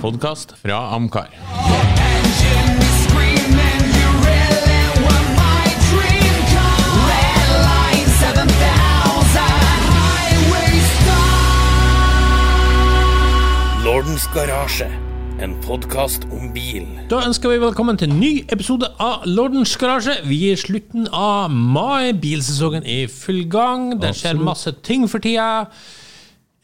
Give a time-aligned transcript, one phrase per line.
[0.00, 1.30] podkast fra Amcar.
[13.84, 14.86] Lordens garasje.
[15.40, 16.86] En podkast om bil.
[17.10, 20.16] Da ønsker vi velkommen til en ny episode av Lordens garasje.
[20.24, 22.12] Vi er i slutten av mai.
[22.12, 23.94] Bilsesongen er i full gang.
[24.00, 25.66] Det skjer masse ting for tida.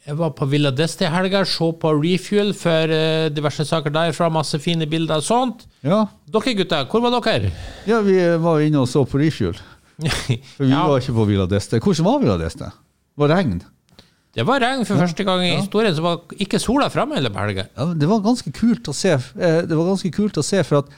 [0.03, 4.27] Jeg var på Villa d'Este i helga, så på Refuel for eh, diverse saker derfra.
[4.33, 5.61] Masse fine bilder og sånt.
[5.85, 6.01] Ja,
[6.33, 7.53] Dere gutter, hvor var dere?
[7.87, 9.55] ja vi var inne og så på Refuel.
[10.03, 10.87] For vi Ja.
[10.89, 11.79] var ikke på Villa d'Este.
[11.79, 12.67] Hvordan var Villa d'Este?
[12.73, 13.61] Det var regn.
[14.33, 17.67] Det var regn for første gang i historien, så var ikke sola framme hele helga.
[17.77, 19.13] Ja, det var ganske kult å se.
[19.13, 20.89] Eh, Det var ganske kult å se, for at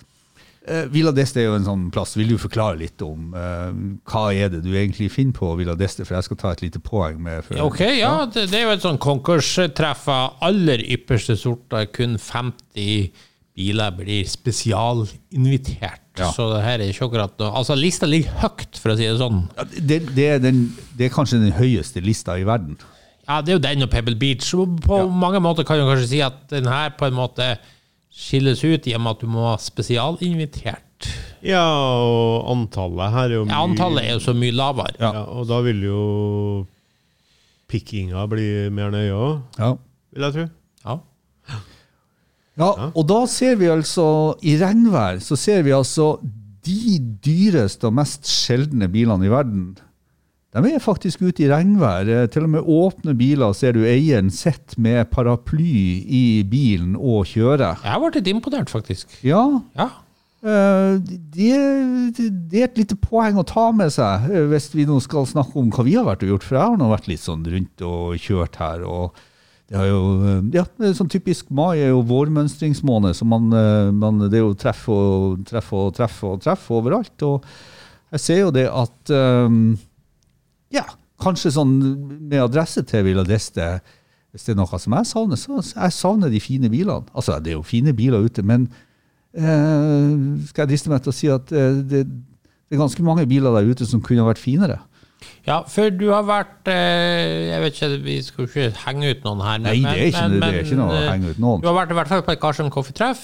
[0.90, 2.16] Villa d'Este er jo en sånn plass.
[2.18, 3.70] Vil du forklare litt om uh,
[4.10, 6.05] hva er det du egentlig finner på Villa d'Este?
[6.08, 7.46] For jeg skal ta et lite poeng med.
[7.46, 7.62] før.
[7.68, 11.86] Ok, ja, det, det er jo et sånn konkurstreff av aller ypperste sorter.
[11.94, 13.14] Kun 50
[13.55, 16.02] biler blir spesialinvitert.
[16.20, 16.32] Ja.
[16.32, 19.16] Så det her er ikke akkurat noe Altså, lista ligger høyt, for å si det
[19.20, 19.46] sånn.
[19.57, 22.77] Ja, det, det, er den, det er kanskje den høyeste lista i verden.
[23.26, 24.52] Ja, det er jo den og Pebble Beach.
[24.54, 27.55] På på mange måter kan du kanskje si at den her på en måte
[28.16, 31.10] skilles ut i og med at du må ha spesialinvitert.
[31.46, 34.96] Ja, og antallet her er jo mye Ja, antallet er jo så mye lavere.
[34.99, 35.12] ja.
[35.35, 35.99] Og da vil jo
[37.70, 39.74] pickinga bli mer nøye òg, Ja.
[40.13, 40.46] vil jeg tro.
[40.85, 40.98] Ja.
[42.57, 46.13] Ja, og da ser vi altså, i regnvær, så ser vi altså
[46.66, 49.76] de dyreste og mest sjeldne bilene i verden.
[50.55, 52.07] De er faktisk ute i regnvær.
[52.07, 57.25] Eh, Til og med åpne biler ser du eieren sitter med paraply i bilen og
[57.27, 57.81] kjører.
[57.84, 59.17] Jeg vært litt imponert, faktisk.
[59.26, 59.41] Ja,
[59.76, 59.89] Ja.
[60.45, 61.51] eh, det,
[62.51, 65.59] det er et lite poeng å ta med seg eh, hvis vi nå skal snakke
[65.59, 66.44] om hva vi har vært og gjort.
[66.47, 68.85] For jeg har nå vært litt sånn rundt og kjørt her.
[68.88, 69.11] og
[69.66, 70.01] det er jo,
[70.53, 70.63] ja,
[70.94, 73.47] sånn typisk Mai er jo vårmønstringsmåned, så man,
[73.97, 77.17] man, det er jo treff og treff og treff og treff overalt.
[77.25, 77.44] Og
[78.13, 79.49] jeg ser jo det at eh,
[80.75, 80.84] Ja,
[81.24, 81.75] kanskje sånn
[82.28, 83.80] med adresse til Villa d'Este
[84.36, 87.06] Hvis det er noe som jeg savner, så jeg savner de fine bilene.
[87.16, 88.66] Altså, det er jo fine biler ute, men
[89.31, 93.25] eh, skal jeg driste meg til å si at eh, det, det er ganske mange
[93.30, 94.81] biler der ute som kunne vært finere.
[95.47, 99.42] Ja, for du har vært eh, Jeg vet ikke, vi skal ikke henge ut noen
[99.46, 99.62] her.
[99.63, 101.63] Nei, det er ikke, men- det er ikke noe å henge ut noen.
[101.63, 103.24] Du har vært i hvert fall på et Karsten Coffee-treff.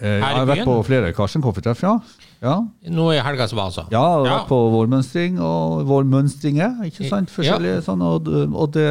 [0.00, 1.96] Eh, jeg har vært på flere Karsten Coffee-treff, ja.
[2.42, 2.54] Ja.
[2.88, 3.84] Nå i helga som var, altså.
[3.92, 7.32] Ja, jeg har vært på vårmønstring og vårmønstringer, ikke sant?
[7.34, 8.86] Forskjellige sånn, og, og det,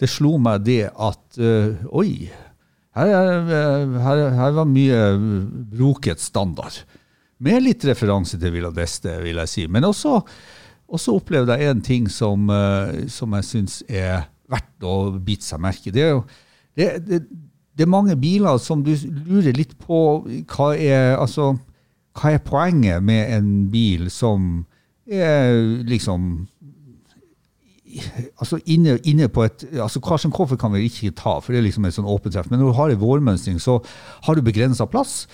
[0.00, 2.30] det slo meg det at uh, Oi,
[2.98, 5.02] her, er- her, her var mye
[5.70, 6.80] broket standard.
[7.40, 9.62] Med litt referanse til Villa d'Este, vil jeg si.
[9.70, 10.18] Men også,
[10.92, 15.62] også opplevde jeg en ting som, uh, som jeg syns er verdt å bite seg
[15.62, 15.94] merke i.
[15.94, 16.24] Det er jo
[16.76, 17.22] det, det,
[17.78, 18.90] det er mange biler som du
[19.30, 20.02] lurer litt på
[20.50, 21.52] hva er, altså,
[22.16, 24.64] hva er poenget med en bil som
[25.10, 25.54] er
[25.88, 26.48] liksom
[28.38, 31.86] altså inne, inne på et altså Karsten kan vi ikke ta, for det er liksom
[31.86, 32.50] et sånn åpent treff.
[32.50, 33.80] Men når du har en vårmønstring, så
[34.26, 35.24] har du begrensa plass.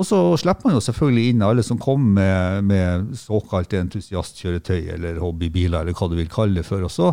[0.00, 5.20] Og så slipper man jo selvfølgelig inn alle som kommer med, med såkalte entusiastkjøretøy eller
[5.20, 6.82] hobbybiler, eller hva du vil kalle det for.
[6.82, 7.12] Og så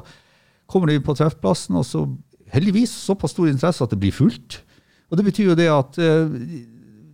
[0.69, 2.05] kommer de på treffplassen, og så
[2.53, 4.61] heldigvis såpass stor interesse at det blir fullt.
[5.09, 6.37] Og det betyr jo det at eh,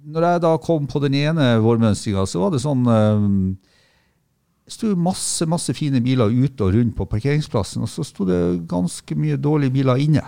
[0.06, 3.28] når jeg da kom på den ene vårmønstringa, så var det sånn eh,
[4.66, 8.40] det sto masse masse fine biler ute og rundt på parkeringsplassen, og så sto det
[8.70, 10.24] ganske mye dårlige biler inne.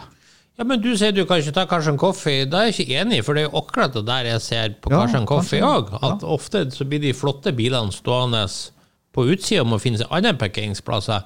[0.58, 2.46] Ja, men du sier du kan ikke ta Karsten Coffee.
[2.50, 4.94] Da er jeg ikke enig, for det er jo akkurat det der jeg ser på
[4.94, 5.92] Ja, Karsten Coffee òg.
[6.02, 8.42] At ofte så blir de flotte bilene stående
[9.14, 11.26] på utsida og må finne seg andre parkeringsplasser.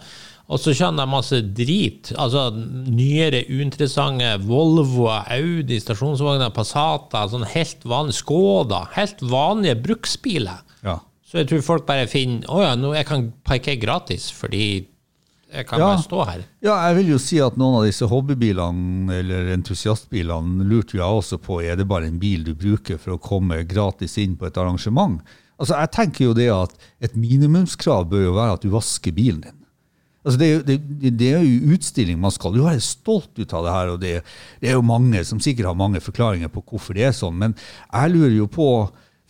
[0.51, 2.09] Og så kjenner jeg masse drit.
[2.19, 2.49] Altså
[2.91, 8.81] nyere, uinteressante Volvo, Audi, stasjonsvogner, Passater, sånn helt vanlige Skoda.
[8.97, 10.59] Helt vanlige bruksbiler.
[10.83, 10.97] Ja.
[11.23, 14.87] Så jeg tror folk bare finner Å ja, nå jeg kan parkere gratis fordi
[15.51, 15.87] jeg kan Ja.
[15.93, 16.43] bare stå her.
[16.63, 21.39] Ja, jeg vil jo si at noen av disse hobbybilene eller entusiastbilene lurte jeg også
[21.43, 24.57] på er det bare en bil du bruker for å komme gratis inn på et
[24.59, 25.21] arrangement.
[25.59, 26.71] Altså, Jeg tenker jo det at
[27.01, 29.57] et minimumskrav bør jo være at du vasker bilen din.
[30.21, 33.53] Altså det, er jo, det, det er jo utstilling, man skal jo være stolt ut
[33.57, 33.93] av det her.
[33.93, 34.11] og det,
[34.61, 37.55] det er jo mange som sikkert har mange forklaringer på hvorfor det er sånn, men
[37.87, 38.67] jeg lurer jo på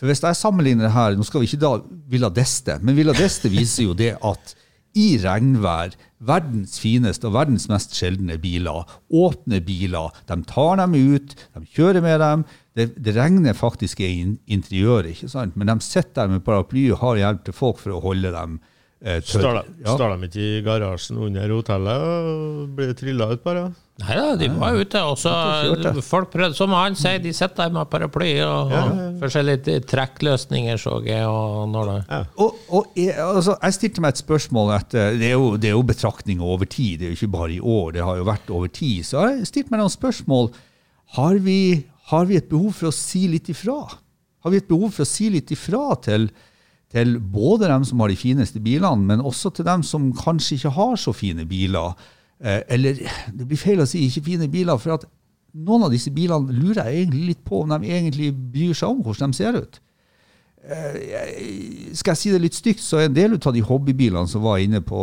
[0.01, 1.75] for Hvis jeg sammenligner det her, nå skal vi ikke da
[2.09, 4.55] Villa d'Este, men Villa d'Este viser jo det at
[4.97, 8.81] i regnvær, verdens fineste og verdens mest sjeldne biler,
[9.13, 12.43] åpne biler, de tar dem ut, de kjører med dem,
[12.77, 14.09] det, det regner faktisk i
[14.49, 15.53] interiøret, ikke sant?
[15.53, 18.59] men de sitter der med paraply og har hjelp til folk for å holde dem.
[19.01, 23.71] Står de, ikke i garasjen under hotellet og blir trilla ut, bare?
[24.01, 25.31] Nei da, de var ute, Også,
[26.05, 29.07] folk prøvde, som han sier, de sitter der med paraply og, Ja, ja, ja.
[29.21, 34.21] forskjellige trekkløsninger, så jeg, og når det Og, og jeg, altså, jeg stilte meg et
[34.23, 37.33] spørsmål etter Det er jo, det er jo betraktninger over tid, det er jo ikke
[37.37, 39.01] bare i år, det har jo vært over tid.
[39.05, 40.51] Så jeg stilte meg noen spørsmål.
[41.17, 41.59] Har vi,
[42.13, 43.81] har vi et behov for å si litt ifra?
[44.41, 46.29] Har vi et behov for å si litt ifra til,
[46.91, 50.73] til både dem som har de fineste bilene, men også til dem som kanskje ikke
[50.75, 51.95] har så fine biler?
[52.43, 52.99] Eh, eller
[53.31, 55.07] det blir feil å si ikke fine biler, for at
[55.51, 59.01] noen av disse bilene lurer jeg egentlig litt på om de egentlig bryr seg om
[59.05, 59.81] hvordan de ser ut
[60.61, 64.61] skal jeg si det litt stygt, så er en del av de hobbybilene som var
[64.61, 65.01] inne på,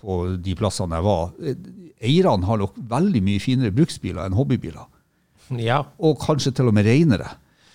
[0.00, 1.60] på de plassene jeg var, eh,
[2.02, 4.88] eierne har nok veldig mye finere bruksbiler enn hobbybiler.
[5.60, 5.82] Ja.
[6.02, 7.30] Og kanskje til og med renere.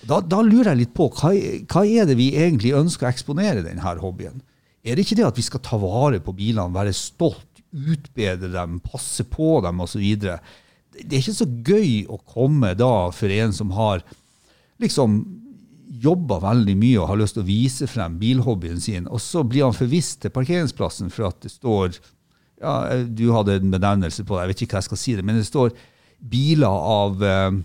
[0.08, 1.34] Da, da lurer jeg litt på, hva,
[1.68, 4.40] hva er det vi egentlig ønsker å eksponere denne hobbyen?
[4.88, 7.44] Er det ikke det at vi skal ta vare på bilene, være stolt,
[7.76, 10.06] utbedre dem, passe på dem osv.?
[10.08, 14.06] Det er ikke så gøy å komme da for en som har
[14.82, 15.20] liksom
[16.04, 19.66] jobba veldig mye og har lyst til å vise frem bilhobbyen sin, og så blir
[19.68, 21.98] han forvist til parkeringsplassen for at det står
[22.62, 25.26] ja, Du hadde en benevnelse på det, jeg vet ikke hva jeg skal si det,
[25.26, 25.74] men det står
[26.18, 27.60] biler av eh,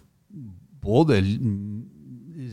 [0.83, 1.21] både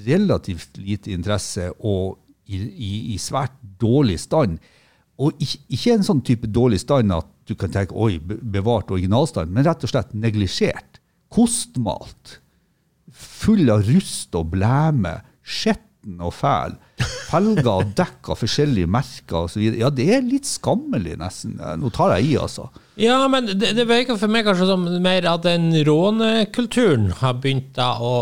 [0.10, 2.20] relativt lite interesse og
[2.50, 4.60] i, i, i svært dårlig stand.
[5.20, 9.66] Og ikke, en sånn type dårlig stand at du kan tenke oi, bevart originalstand, men
[9.68, 11.02] rett og slett neglisjert.
[11.34, 12.40] Kostmalt
[13.20, 16.78] full av rust og blæme, skjetten og fæl.
[17.30, 19.62] Felger og dekk av forskjellige merker osv.
[19.78, 21.58] Ja, det er litt skammelig, nesten.
[21.82, 22.70] Nå tar jeg i, altså.
[23.00, 27.74] Ja, men det, det virker for meg kanskje som mer at den rånekulturen har begynt
[27.78, 28.14] da å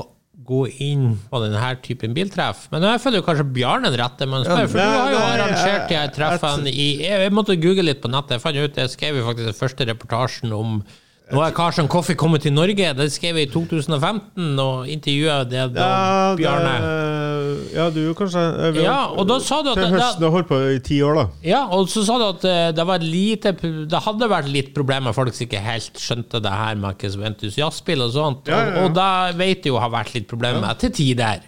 [0.48, 2.68] gå inn på denne typen biltreff.
[2.72, 5.90] Men jeg føler jo kanskje Bjarne den rette men spør, for du har jo arrangert
[5.92, 8.38] de her treffene i jeg måtte google litt på nettet.
[8.38, 10.80] Jeg fant ut, jeg skrev jo faktisk den første reportasjen om
[11.28, 12.94] nå er Carson Coffee kommet til Norge.
[12.96, 16.76] Det skrev jeg i 2015, og intervjua det da Ja, Bjarne.
[16.80, 20.24] det, ja, du kanskje eh, vi Ja, og da sa du at Til det- høsten
[20.24, 21.26] har holdt på i ti år, da.
[21.44, 25.12] Ja, og så sa du at eh, det var lite Det hadde vært litt problemer,
[25.14, 26.96] folk som ikke helt skjønte det her med
[27.34, 28.48] entusiastspill og sånt.
[28.48, 28.72] Ja, ja.
[28.80, 31.44] Og, og da vet jeg jo har vært litt problemer til tider.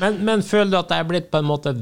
[0.00, 1.72] Men, men føler du at det er blitt på en måte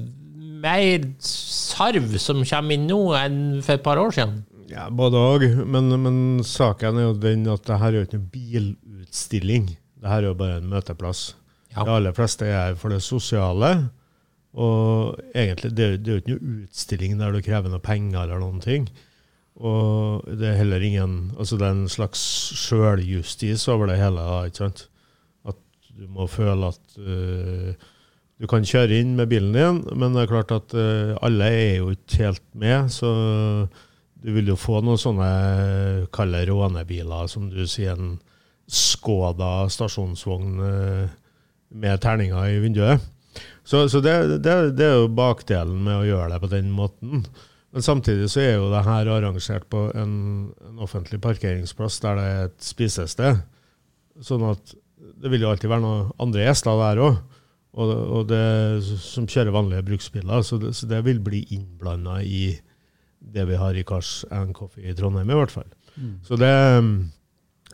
[0.60, 4.42] mer sarv som kommer inn nå enn for et par år siden?
[4.70, 5.44] Ja, både òg.
[5.66, 9.70] Men, men saken er jo den at det her er jo ikke noen bilutstilling.
[10.00, 11.30] Det her er jo bare en møteplass.
[11.74, 11.84] Ja.
[11.84, 13.72] De aller fleste er her for det sosiale.
[14.58, 18.42] Og egentlig, det, det er jo ikke noe utstilling der du krever noe penger eller
[18.42, 18.88] noen ting.
[19.60, 22.20] Og det er heller ingen Altså det er en slags
[22.56, 24.86] sjøljustis over det hele, da, ikke sant?
[25.44, 25.58] At
[25.98, 27.90] du må føle at uh,
[28.40, 31.74] du kan kjøre inn med bilen din, men det er klart at uh, alle er
[31.82, 33.10] jo ikke helt med, så
[34.20, 35.30] du vil jo få noen sånne
[36.14, 38.18] kalde rånebiler, som du sier, en
[38.70, 41.06] Skoda stasjonsvogn øh,
[41.82, 43.02] med terninger i vinduet.
[43.66, 44.12] Så, så det,
[44.44, 47.24] det, det er jo bakdelen med å gjøre det på den måten.
[47.70, 50.14] Men samtidig så er jo det her arrangert på en,
[50.66, 53.42] en offentlig parkeringsplass der det er et spisested.
[54.26, 54.74] Sånn at
[55.20, 57.20] det vil jo alltid være noen andre gjester der òg.
[57.70, 58.32] Og, og
[58.98, 60.42] som kjører vanlige bruksbiler.
[60.46, 62.50] Så det, så det vil bli innblanda i
[63.20, 65.68] det vi har i Cars and Coffee i Trondheim, i hvert fall.
[66.26, 66.52] Så det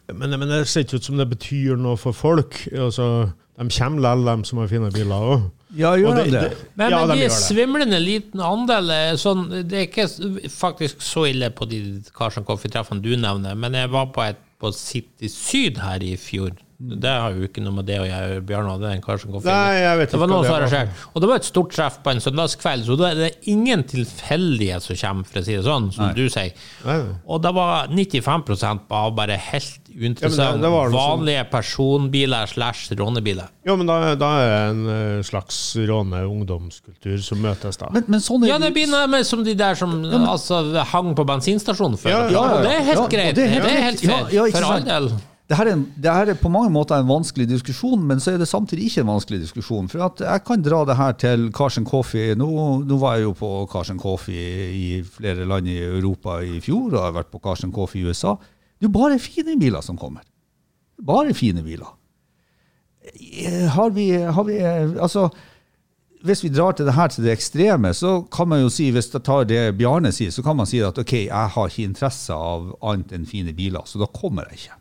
[0.06, 2.60] men, men det ser ikke ut som det betyr noe for folk.
[2.70, 3.28] Altså,
[3.58, 5.46] de kommer likevel, de som har fine biler òg.
[5.76, 6.50] Ja, gjør de det?
[6.78, 10.06] Men, ja, men de de svimlende liten andel er sånn, Det er ikke
[10.52, 11.80] faktisk så ille på de
[12.16, 16.54] Carson Coffee-treffene du nevner, men jeg var på et på City Syd her i fjor.
[16.78, 18.66] Det har jo ikke noe med det å gjøre, Bjørn.
[18.82, 19.30] Det er en Coffee.
[19.48, 21.06] Nei, jeg vet det var det som arrangerte.
[21.14, 24.80] Og det var et stort treff på en søndagskveld, så da er det ingen tilfeldige
[24.84, 26.52] som kommer, for å si det sånn, som du sier.
[26.84, 27.14] Nei, nei.
[27.32, 33.48] Og det var 95 av bare helt uinteressante, det noe sånn- vanlige personbiler slash rånebiler.
[33.64, 35.56] Ja, men da, da er det en eh, slags
[35.88, 37.88] råne ungdomskultur som møtes, da.
[37.94, 40.60] Men, men sånn er Ja, det begynner med som de der som altså,
[40.92, 42.12] hang på bensinstasjonen før.
[42.12, 42.58] Ja, ja, ja, ja.
[42.60, 43.34] Og det er helt Ja, greit.
[43.34, 44.32] det Det er er helt helt, greit.
[44.36, 44.60] Ja, fair.
[44.60, 45.10] for all del.
[45.46, 48.40] Det her, er det her er på mange måter en vanskelig diskusjon, men så er
[48.42, 49.86] det samtidig ikke en vanskelig diskusjon.
[49.86, 52.34] For jeg kan dra det her til Carson Coffee.
[52.34, 52.48] Nå,
[52.82, 56.96] nå var jeg jo på Carson Coffee i flere land i Europa i fjor, og
[56.98, 58.34] jeg har vært på Carson Coffee i USA.
[58.74, 60.26] Det er jo bare fine biler som kommer.
[61.06, 61.92] Bare fine biler.
[63.06, 65.28] Eh, Har vi, har vi eh, Altså,
[66.26, 69.12] hvis vi drar til det her til det ekstreme, så kan man jo si, hvis
[69.14, 72.34] jeg tar det Bjarne sier, så kan man si at ok, jeg har ikke interesse
[72.34, 74.80] av annet enn fine biler, så da kommer jeg ikke.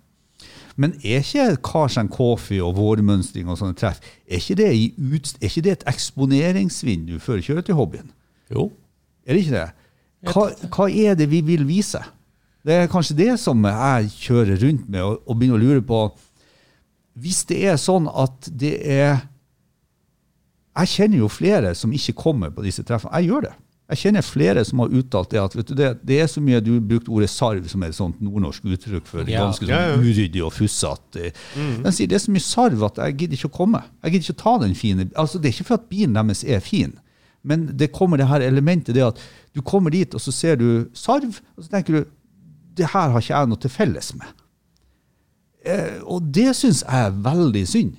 [0.76, 5.48] Men er ikke Cars and Coffee og vårmønstring og sånne treff, er ikke det, er
[5.48, 8.12] ikke det et eksponeringsvindu for kjøretøyhobbyen?
[8.52, 8.70] Jo.
[9.26, 9.70] Er det ikke det?
[10.34, 12.02] hva, hva er det vi vil vise?
[12.66, 16.02] Det er kanskje det som jeg kjører rundt med og, og begynner å lure på.
[17.22, 19.24] Hvis det er sånn at det er
[20.76, 23.14] Jeg kjenner jo flere som ikke kommer på disse treffene.
[23.22, 23.52] Jeg gjør det.
[23.94, 26.58] Jeg kjenner flere som har uttalt det at vet du, det, det er så mye
[26.66, 29.44] Du brukte ordet sarv, som er et sånt nordnorsk uttrykk for Ja.
[29.46, 31.32] ganske sånn uryddig og fussete.
[31.84, 33.84] De sier det er så mye sarv at jeg gidder ikke å komme.
[34.04, 36.42] Jeg gidder ikke å ta den fine Altså Det er ikke for at bilen deres
[36.44, 36.96] er fin,
[37.46, 39.20] men det kommer det her elementet det at
[39.54, 42.06] du kommer dit, og så ser du sarv, og så tenker du
[42.76, 44.28] det her har ikke jeg noe til felles med.
[45.66, 47.94] Eh, og det syns jeg er veldig synd.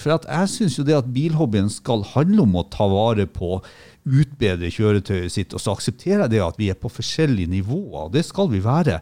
[0.00, 3.60] For jeg syns jo det at bilhobbyen skal handle om å ta vare på,
[4.06, 8.24] utbedre kjøretøyet sitt, og så aksepterer jeg det at vi er på forskjellige nivåer, det
[8.28, 9.00] skal vi være.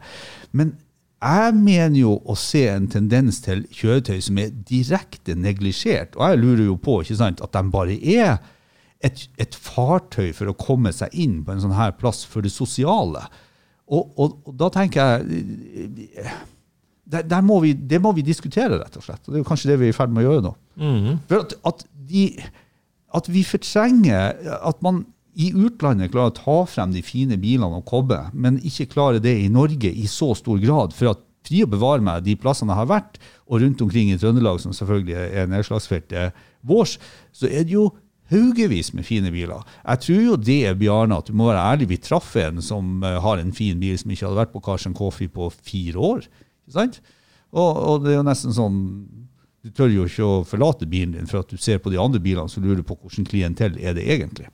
[0.57, 0.73] Men
[1.25, 6.17] jeg mener jo å se en tendens til kjøretøy som er direkte neglisjert.
[6.19, 8.35] Og jeg lurer jo på ikke sant, at de bare er
[9.05, 12.53] et, et fartøy for å komme seg inn på en sånn her plass for det
[12.53, 13.23] sosiale.
[13.85, 16.29] Og, og, og da tenker jeg
[17.05, 19.21] der, der må vi, Det må vi diskutere, rett og slett.
[19.25, 20.53] Og det er jo kanskje det vi er i ferd med å gjøre nå.
[21.29, 22.23] For at, at, de,
[23.15, 25.05] at vi fortrenger At man
[25.35, 29.33] i utlandet klarer å ta frem de fine bilene og kobbe, men ikke klarer det
[29.41, 30.95] i Norge i så stor grad.
[30.95, 34.17] For at fri å bevare meg de plassene jeg har vært, og rundt omkring i
[34.21, 36.95] Trøndelag, som selvfølgelig er nedslagsfeltet vårs,
[37.35, 37.89] så er det jo
[38.31, 39.61] haugevis med fine biler.
[39.83, 41.91] Jeg tror jo det, Bjarne, at du må være ærlig.
[41.91, 44.95] Vi traff en som eh, har en fin bil som ikke hadde vært på Carson
[44.97, 46.25] Coffee på fire år.
[46.65, 47.01] Ikke sant?
[47.53, 48.79] Og, og det er jo nesten sånn
[49.65, 52.21] Du tør jo ikke å forlate bilen din for at du ser på de andre
[52.21, 54.51] bilene så lurer du på hvordan klientell er det egentlig.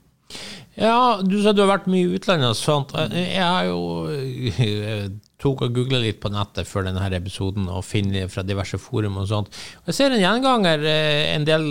[0.80, 2.94] Ja, du sa du har vært mye i utlandet og sånt.
[3.12, 5.10] Jeg har jo jeg
[5.42, 9.28] tok og googla litt på nettet før denne episoden og finner fra diverse forum og
[9.28, 9.52] sånt.
[9.90, 11.68] Jeg ser en gjenganger, eh, en del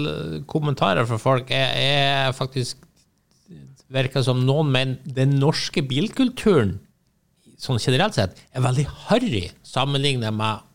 [0.51, 2.85] kommentarer fra folk, er, er faktisk
[3.91, 6.77] virker som noen mener den norske bilkulturen
[7.61, 10.67] sånn generelt sett er veldig harry sammenlignet med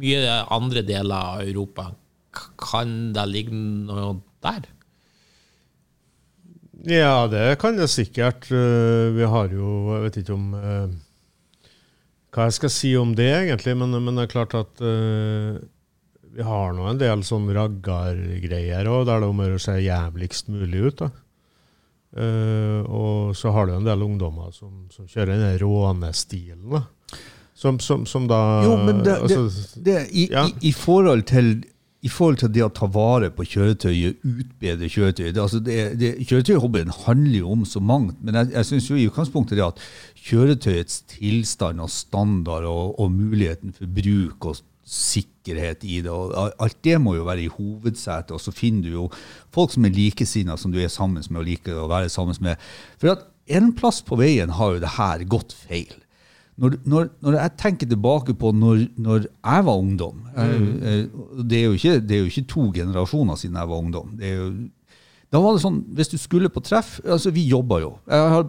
[0.00, 1.90] mye andre deler av Europa.
[2.60, 4.66] Kan det ligge noe der?
[6.86, 8.50] Ja, det kan det sikkert.
[8.52, 10.94] Eh, Vi har jo Jeg vet ikke om eh,
[12.36, 15.56] hva jeg skal si om det, egentlig, men, men det er klart at uh,
[16.36, 19.62] vi har nå en del sånn raggargreier òg, der det er om å gjøre å
[19.64, 21.00] se jævligst mulig ut.
[21.00, 21.08] da.
[22.12, 26.68] Uh, og så har du en del ungdommer som, som kjører den rånestilen.
[26.76, 26.82] da.
[27.56, 29.46] Som, som, som da Jo, men det, altså,
[29.80, 30.44] det, i, ja.
[30.44, 31.64] i, i, forhold til,
[32.04, 36.92] I forhold til det å ta vare på kjøretøyet, utbedre kjøretøyet det, altså det, Kjøretøyhobbyen
[37.06, 39.82] handler jo om så mangt, men jeg, jeg syns i utgangspunktet det at
[40.28, 46.78] kjøretøyets tilstand og standard og, og muligheten for bruk og sikkerhet i det, og alt
[46.84, 49.08] det må jo være i hovedsetet, og så finner du jo
[49.54, 52.60] folk som er likesinna, som du er sammen med og liker å være sammen med.
[53.00, 53.24] For at
[53.56, 55.96] en plass på veien har jo det her gått feil
[56.56, 61.02] når, når, når jeg tenker tilbake på når, når jeg var ungdom jeg, eh,
[61.44, 64.14] det, er ikke, det er jo ikke to generasjoner siden jeg var ungdom.
[64.16, 64.48] Det jo,
[65.32, 67.94] da var det sånn, Hvis du skulle på treff altså Vi jobba jo.
[68.08, 68.46] Jeg har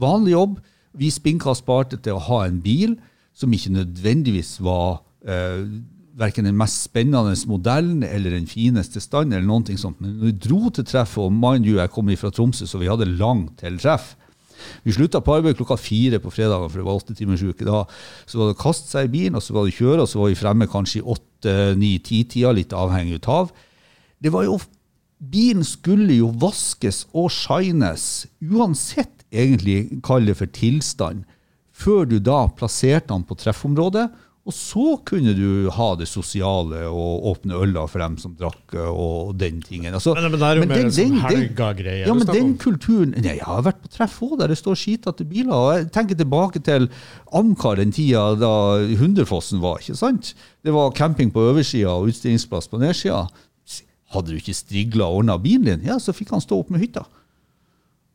[0.00, 0.60] vanlig jobb.
[0.98, 2.96] Vi spinka sparte til å ha en bil
[3.34, 5.66] som ikke nødvendigvis var eh,
[6.14, 9.34] verken den mest spennende modellen eller den fineste stand.
[9.34, 9.98] eller noen ting sånt.
[10.00, 12.90] Men når vi dro til treffet, og mind you, jeg kommer fra Tromsø, så vi
[12.90, 14.14] hadde langt til treff.
[14.84, 17.84] Vi slutta på arbeid klokka fire på fredagen, for det var åttetimersuke da.
[18.26, 20.10] Så var det å kaste seg i bilen, og så var det å kjøre, og
[20.10, 23.52] så var vi fremme kanskje i åtte, ni, ti-tida, litt avhengig av.
[24.22, 24.58] Det var jo
[25.24, 31.22] Bilen skulle jo vaskes og shines, uansett egentlig kall det for tilstand,
[31.74, 34.08] før du da plasserte den på treffområdet.
[34.44, 39.38] Og så kunne du ha det sosiale og åpne øla for dem som drakk og
[39.40, 39.94] den tingen.
[39.96, 42.58] Altså, Men- men det er jo mer den- sånn helgagreier Ja, men den om.
[42.58, 45.50] kulturen Nei, jeg har vært på treff òg, der det står skitete biler.
[45.52, 46.90] og Jeg tenker tilbake til
[47.32, 49.78] Amcar den tida da Hunderfossen var.
[49.78, 50.34] ikke sant?
[50.62, 53.26] Det var camping på oversida og utstillingsplass på nedsida.
[54.12, 56.80] Hadde du ikke strigla og ordna bilen din, ja, så fikk han stå opp med
[56.82, 57.06] hytta.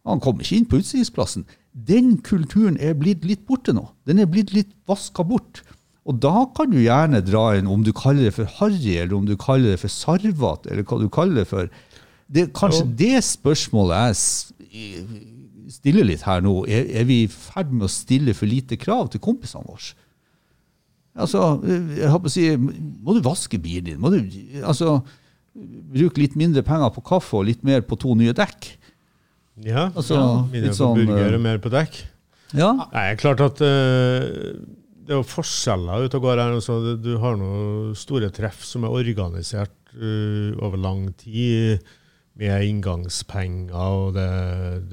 [0.06, 1.44] Han kom ikke inn på utstillingsplassen.
[1.74, 3.90] Den kulturen er blitt litt borte nå.
[4.06, 5.62] Den er blitt litt vaska bort.
[6.10, 9.28] Og da kan du gjerne dra inn, om du kaller det for harry, eller om
[9.30, 11.70] du kaller det for sarvete, eller hva du kaller det for.
[12.30, 12.94] Det er kanskje Jo.
[12.98, 15.20] det spørsmålet jeg
[15.70, 16.54] stiller litt her nå.
[16.70, 19.94] Er, er vi i ferd med å stille for lite krav til kompisene våre?
[21.20, 21.44] Altså,
[21.98, 24.02] jeg håper å si, må du vaske bilen din?
[24.02, 24.20] Må du
[24.64, 25.00] altså,
[25.94, 28.70] bruke litt mindre penger på kaffe og litt mer på to nye dekk?
[29.66, 30.28] Ja, Altså, ja.
[30.54, 31.98] Mindre på sånn, burger eh, og mer på dekk.
[32.56, 32.70] Ja.
[32.94, 34.54] Nei, klart at eh,
[35.10, 36.52] det er jo forskjeller ute og går her.
[36.60, 41.82] Altså, Du- du har noen store treff som er organisert uh, over lang tid,
[42.40, 44.28] med inngangspenger, og det,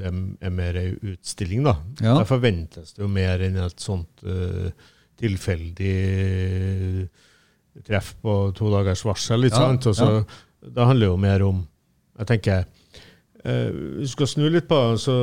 [0.01, 0.09] det
[0.43, 1.77] er mer ei utstilling, da.
[2.01, 2.17] Ja.
[2.19, 4.73] Der forventes det jo mer enn et sånt uh,
[5.21, 7.09] tilfeldig
[7.87, 9.45] treff på to dagers varsel.
[9.45, 9.87] Litt Ja, sant?
[9.93, 10.25] Også, ja.
[10.67, 11.67] Det handler jo mer om
[12.19, 12.65] Jeg tenker
[13.47, 13.71] eh,
[14.03, 14.99] Vi skal snu litt på det.
[15.05, 15.15] så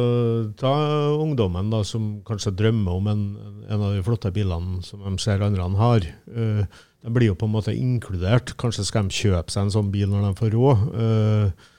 [0.60, 0.72] Ta
[1.20, 3.24] ungdommen da, som kanskje drømmer om en,
[3.68, 6.08] en av de flotte bilene som de ser andre har.
[6.32, 6.64] Eh,
[7.04, 8.56] de blir jo på en måte inkludert.
[8.58, 10.88] Kanskje skal de kjøpe seg en sånn bil når de får råd.
[11.04, 11.70] Eh,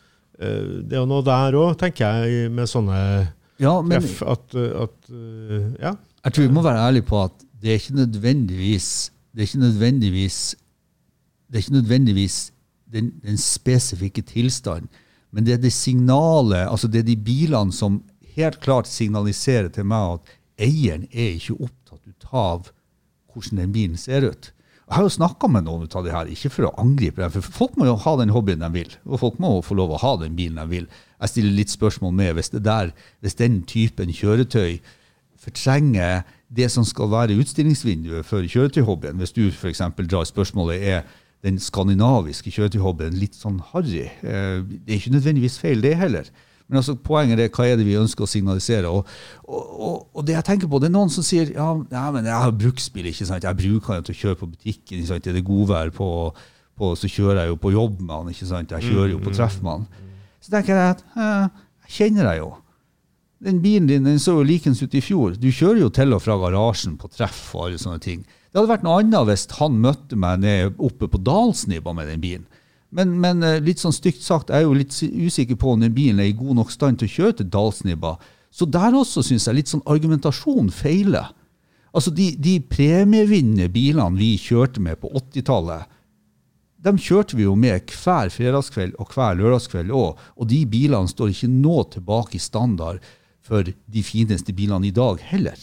[0.84, 2.98] det er jo noe der òg, tenker jeg, med sånne
[3.62, 5.10] Ja, men treff at, at
[5.78, 5.92] Ja.
[6.24, 8.88] jeg tror vi må være ærlige på at det er ikke nødvendigvis
[9.32, 10.38] det er ikke nødvendigvis
[11.48, 12.36] det er ikke nødvendigvis
[12.90, 14.88] den, den spesifikke tilstanden,
[15.34, 17.98] men det er det signalet, altså det er de bilene som
[18.36, 22.70] helt klart signaliserer til meg at eieren er ikke opptatt av
[23.32, 24.50] hvordan den bilen ser ut.
[24.84, 27.56] Jeg har jo snakka med noen av det her, ikke for å angripe dem, for
[27.56, 28.90] folk må jo ha den hobbyen de vil.
[29.08, 30.88] Og folk må få lov å ha den bilen de vil.
[31.22, 32.92] Jeg stiller litt spørsmål med hvis, der,
[33.24, 34.76] hvis den typen kjøretøy
[35.40, 36.22] fortrenger
[36.54, 39.16] det som skal være utstillingsvinduet for kjøretøyhobbyen.
[39.22, 39.82] Hvis du f.eks.
[40.04, 41.08] drar spørsmålet er
[41.44, 44.06] den skandinaviske kjøretøyhobbyen litt sånn harry.
[44.24, 46.30] Eh, Det er ikke nødvendigvis feil, det heller.
[46.68, 48.88] Men altså, poenget er hva er det vi ønsker å signalisere.
[48.88, 49.04] Og,
[49.44, 52.24] og, og, og det jeg tenker på, det er noen som sier ja, ja men
[52.24, 53.44] jeg har bruksbil, ikke sant?
[53.44, 55.02] jeg bruker den til å kjøre på butikken.
[55.02, 55.28] ikke sant?
[55.28, 56.08] Er det godvær på,
[56.80, 58.32] på, så kjører jeg jo på jobb med den.
[58.32, 58.72] ikke sant?
[58.72, 60.12] Jeg kjører jo på treff med den.
[60.40, 62.50] Så tenker jeg at eh, jeg kjenner deg jo.
[63.44, 65.36] Den bilen din den så jo likens ut i fjor.
[65.36, 68.24] Du kjører jo til og fra garasjen på treff og alle sånne ting.
[68.54, 70.44] Det hadde vært noe annet hvis han møtte meg
[70.78, 72.44] oppe på Dalsnibba med den bilen.
[72.94, 75.96] Men, men eh, litt sånn stygt sagt, jeg er jo litt usikker på om den
[75.96, 78.12] bilen er i god nok stand til å kjøre til Dalsnibba.
[78.54, 81.32] Så der også syns jeg litt sånn argumentasjon feiler.
[81.90, 85.90] Altså de, de premievinnende bilene vi kjørte med på 80-tallet,
[86.84, 90.22] dem kjørte vi jo med hver fredagskveld og hver lørdagskveld òg.
[90.38, 93.02] Og de bilene står ikke nå tilbake i standard
[93.42, 95.58] for de fineste bilene i dag heller.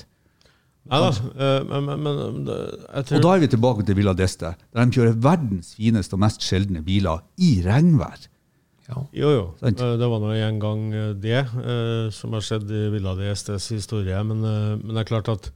[0.90, 4.16] Nei da, eh, men, men, men jeg tror Og da er vi tilbake til Villa
[4.18, 8.24] d'Este, der de kjører verdens fineste og mest sjeldne biler i regnvær.
[8.90, 9.04] Ja.
[9.16, 9.44] Jo, jo.
[9.62, 9.80] Sant.
[9.80, 13.70] Eh, Det var nå en gang eh, det eh, som har skjedd i Villa d'Estes
[13.76, 14.18] historie.
[14.26, 14.42] Men,
[14.82, 15.52] men det er klart at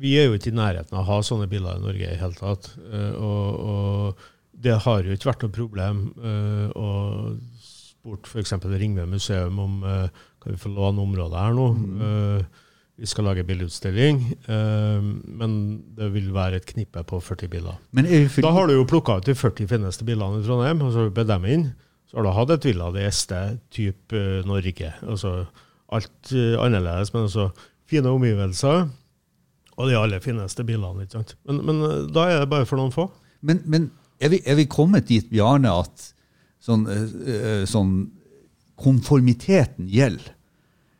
[0.00, 2.22] vi er jo ikke i nærheten av å ha sånne biler i Norge i det
[2.24, 2.72] hele tatt.
[2.88, 4.26] Eh, Og, og
[4.64, 6.88] det har jo ikke vært noe problem eh, å
[7.62, 8.56] spurt f.eks.
[8.80, 11.68] Ringve museum om kan vi få låne området her nå.
[12.08, 12.62] Eh,
[13.00, 15.54] Vi skal lage bildeutstilling, uh, men
[15.98, 17.80] det vil være et knippe på 40 biler.
[17.98, 21.08] Er Da har du jo plukka ut de 40 fineste bilene i Trondheim, og så
[21.10, 21.64] bedt dem inn.
[22.06, 23.40] Så har du hatt et Villa de Este
[23.74, 24.92] type uh, Norge.
[25.02, 25.46] Altså
[25.90, 27.50] alt uh, annerledes, men altså
[27.90, 28.86] fine omgivelser.
[29.76, 31.04] Og de aller fineste bilene.
[31.04, 31.36] ikke sant?
[31.48, 33.08] Men, men eh, da er det bare for noen få.
[33.44, 33.88] Men, men
[34.20, 36.10] er, vi, er vi kommet dit, Bjarne, at
[36.62, 37.96] sånn, eh, eh, sånn
[38.80, 40.32] konformiteten gjelder?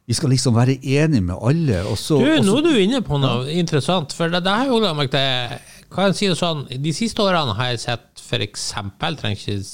[0.06, 2.74] Vi skal liksom være enige med alle, og så Du, og så- nå er du
[2.76, 4.12] inne på noe interessant.
[4.12, 5.58] For det, det har jeg jo lagt merke til.
[5.94, 8.72] Kan jeg si det sånn, De siste årene har jeg sett f.eks.
[8.98, 9.64] Trenger ikke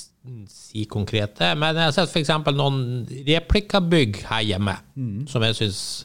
[0.48, 2.28] si konkrete, men jeg har sett f.eks.
[2.54, 4.76] noen replikkabygg her hjemme
[5.26, 6.04] som jeg syns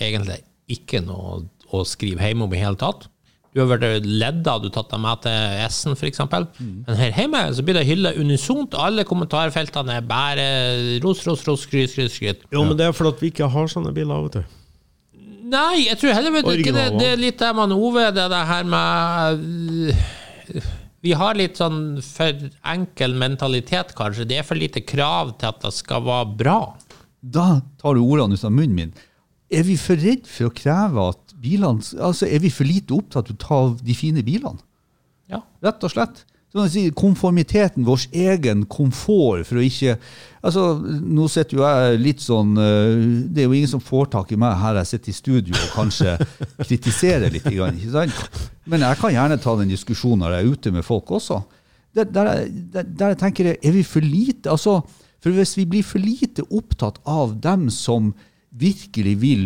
[0.00, 3.08] egentlig ikke noe å skrive hjemme om i hele tatt.
[3.56, 6.20] Du har vært ledda, du har tatt dem med til S-en f.eks.
[6.60, 8.76] Men her hjemme så blir det hylla unisont.
[8.76, 10.44] Alle kommentarfeltene er bare
[11.02, 12.44] ros, ros, ros, skryt, skryt, skryt.
[12.52, 14.26] Jo, men det er fordi vi ikke har sånne biler.
[14.28, 14.58] vet du.
[15.48, 18.40] Nei, jeg tror heller vet ikke det, det er litt det man Ove, det, det
[18.50, 19.38] her med
[20.52, 20.66] øh,
[21.06, 24.26] Vi har litt sånn for enkel mentalitet, kanskje.
[24.28, 26.58] Det er for lite krav til at det skal være bra.
[27.22, 28.92] Da tar du ordene ut av munnen min.
[29.48, 33.30] Er vi for redd for å kreve at bilene Altså, er vi for lite opptatt
[33.50, 34.60] av de fine bilene?
[35.28, 35.42] Ja.
[35.64, 36.24] Rett og slett.
[36.48, 39.98] Sånn konformiteten, vår egen komfort for å ikke
[40.40, 44.32] altså, Nå sitter jo jeg litt sånn eh, Det er jo ingen som får tak
[44.32, 46.14] i meg her jeg sitter i studio og kanskje
[46.68, 47.44] kritiserer litt.
[47.52, 48.40] Ikke sant?
[48.64, 51.42] Men jeg kan gjerne ta den diskusjonen når jeg er ute med folk også.
[51.92, 54.80] Der, der, der, der jeg tenker jeg, Er vi for lite altså,
[55.20, 58.14] For hvis vi blir for lite opptatt av dem som
[58.56, 59.44] virkelig vil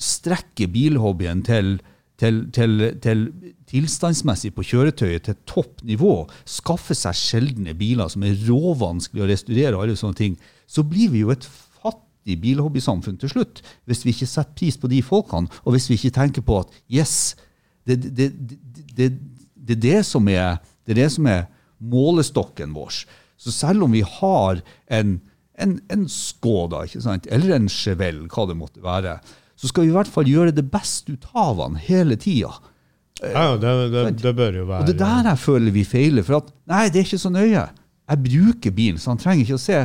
[0.00, 1.76] strekke bilhobbyen til,
[2.20, 3.26] til, til, til
[3.70, 6.14] tilstandsmessig på kjøretøyet til topp nivå,
[6.48, 11.12] skaffe seg sjeldne biler som er råvanskelig å restaurere, og alle sånne ting, så blir
[11.14, 15.50] vi jo et fattig bilhobbysamfunn til slutt, hvis vi ikke setter pris på de folkene,
[15.64, 17.34] og hvis vi ikke tenker på at yes,
[17.88, 18.30] det, det,
[18.96, 19.10] det,
[19.54, 21.46] det, er det som er det er det som er
[21.84, 23.04] målestokken vår.
[23.40, 24.60] Så selv om vi har
[24.92, 25.16] en,
[25.60, 29.18] en, en Skoda, eller en Chevelle, hva det måtte være,
[29.56, 32.52] så skal vi i hvert fall gjøre det beste ut av den hele tida.
[33.22, 36.24] Ja, det, det, det bør jo være Og det er der jeg føler vi feiler.
[36.26, 37.62] For at nei, det er ikke så nøye.
[38.10, 39.78] jeg bruker bilen, så han trenger ikke å se.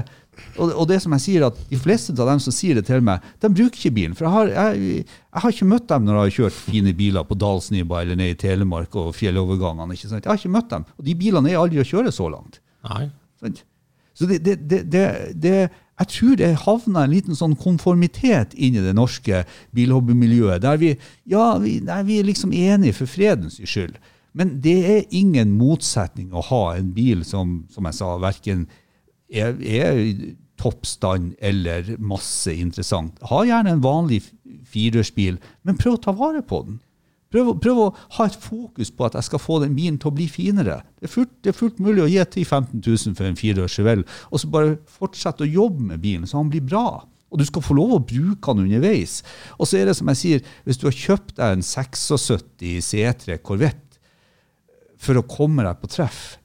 [0.57, 3.03] Og, og det som jeg sier at De fleste av dem som sier det til
[3.05, 4.15] meg, de bruker ikke bilen.
[4.17, 7.27] For jeg har, jeg, jeg har ikke møtt dem når jeg har kjørt fine biler
[7.27, 9.95] på Dalsnibba eller ned i Telemark og fjellovergangene.
[9.95, 10.25] ikke sant?
[10.25, 10.87] Jeg har ikke møtt dem.
[10.97, 12.59] Og de bilene er aldri å kjøre så langt.
[12.89, 13.09] Nei.
[14.19, 15.05] Så det, det, det, det,
[15.39, 15.57] det
[15.99, 19.43] Jeg tror det havna en liten sånn konformitet inn i det norske
[19.75, 20.93] bilhobbymiljøet, der vi,
[21.27, 23.97] ja, vi, nei, vi er liksom enige for fredens skyld.
[24.37, 28.67] Men det er ingen motsetning å ha en bil som, som jeg sa, verken
[29.27, 29.99] er, er
[30.59, 33.19] toppstand eller masse interessant.
[33.31, 34.21] Ha gjerne en vanlig
[34.69, 36.79] firehjulsbil, men prøv å ta vare på den.
[37.29, 40.15] Prøv, prøv å ha et fokus på at jeg skal få den bilen til å
[40.17, 40.79] bli finere.
[40.97, 43.77] Det er fullt, det er fullt mulig å gi 10 000-15 000 for en firehjørs
[43.77, 47.03] Chevelle, og så bare fortsette å jobbe med bilen, så han blir bra.
[47.29, 49.19] Og du skal få lov å bruke den underveis.
[49.61, 53.37] Og så er det som jeg sier, hvis du har kjøpt deg en 76 C3
[53.45, 54.01] Corvette
[54.99, 56.39] for å komme deg på treff,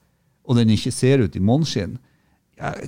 [0.44, 1.96] og den ikke ser ut i måneskinn,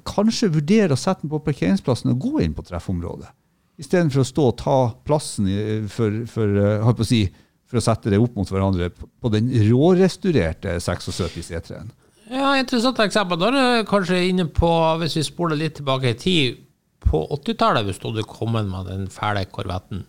[0.07, 3.33] kanskje vurdere å sette den på parkeringsplassen og gå inn på treffområdet.
[3.81, 5.49] Istedenfor å stå og ta plassen
[5.93, 7.27] for, for, eh, å si,
[7.67, 11.91] for å sette det opp mot hverandre på den rårestaurerte 76 C3-en.
[12.31, 13.39] Ja, interessant eksempel.
[13.39, 14.71] Da er du kanskje inne på,
[15.03, 16.63] hvis vi spoler litt tilbake i tid,
[17.07, 20.01] på 80-tallet, hvis du hadde kommet med den fæle korvetten,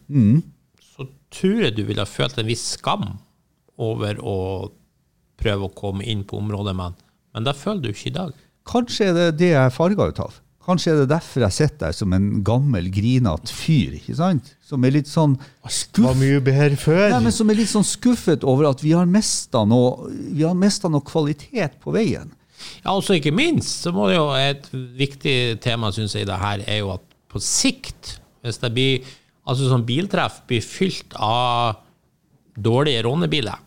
[0.82, 3.06] så tror jeg du ville ha følt en viss skam
[3.78, 4.38] over å
[5.38, 7.06] prøve å komme inn på området med den.
[7.38, 8.32] Men det føler du ikke i dag.
[8.67, 10.39] Kanskje er det det jeg er farga ut av.
[10.68, 13.94] Kanskje er det derfor jeg sitter der som en gammel, grinete fyr.
[14.02, 14.50] ikke sant?
[14.68, 16.04] Som er litt sånn skuff...
[16.04, 17.06] var mye bedre før.
[17.14, 20.58] Nei, men som er litt sånn skuffet over at vi har mista noe, vi har
[20.60, 22.34] mistet noe kvalitet på veien.
[22.84, 26.40] Ja, også ikke minst, så må det jo et viktig tema, synes jeg, i det
[26.42, 29.08] her, er jo at på sikt, hvis det blir,
[29.48, 31.80] altså sånn biltreff blir fylt av
[32.58, 33.64] dårlige rånebiler,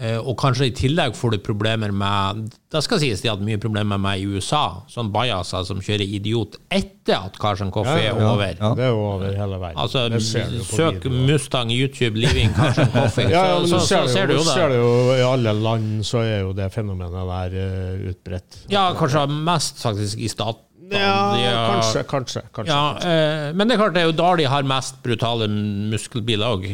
[0.00, 3.60] eh, og kanskje i tillegg får du problemer med, det skal sies de hadde mye
[3.62, 8.20] problemer med i USA, sånn bajaser som kjører idiot etter at Carson Coffee Ja, er
[8.20, 8.50] ja, over.
[8.60, 8.70] ja.
[8.76, 9.78] Det er over hele verden.
[9.80, 11.12] Altså, du søk video.
[11.30, 14.52] Mustang YouTube Living Carson Coffee, Ja, ja, så, så, ser, så ser du jo, det.
[14.52, 18.62] ser det jo I alle land så er jo det fenomenet der uh, utbredt.
[18.74, 20.64] Ja, kanskje mest faktisk i staten.
[20.96, 22.42] Ja, kanskje, kanskje.
[22.54, 22.72] kanskje.
[22.72, 25.48] Ja, eh, men det er klart det er jo da de har mest brutale
[25.92, 26.68] muskelbiler òg.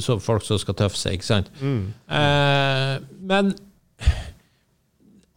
[0.00, 1.50] Så folk som skal tøffe seg, ikke sant.
[1.60, 2.94] Eh,
[3.32, 3.54] men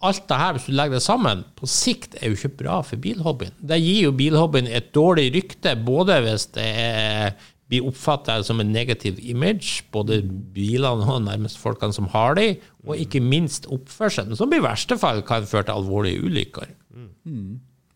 [0.03, 2.99] alt det her, hvis du legger det sammen, på sikt er jo ikke bra for
[2.99, 3.55] bilhobbyen.
[3.63, 7.37] Det gir jo bilhobbyen et dårlig rykte, både hvis det er,
[7.71, 10.19] blir oppfattet som en negativ image, både
[10.53, 12.49] bilene og nærmest folkene som har de,
[12.83, 16.67] og ikke minst oppførselen, som i verste fall kan føre til alvorlige ulykker.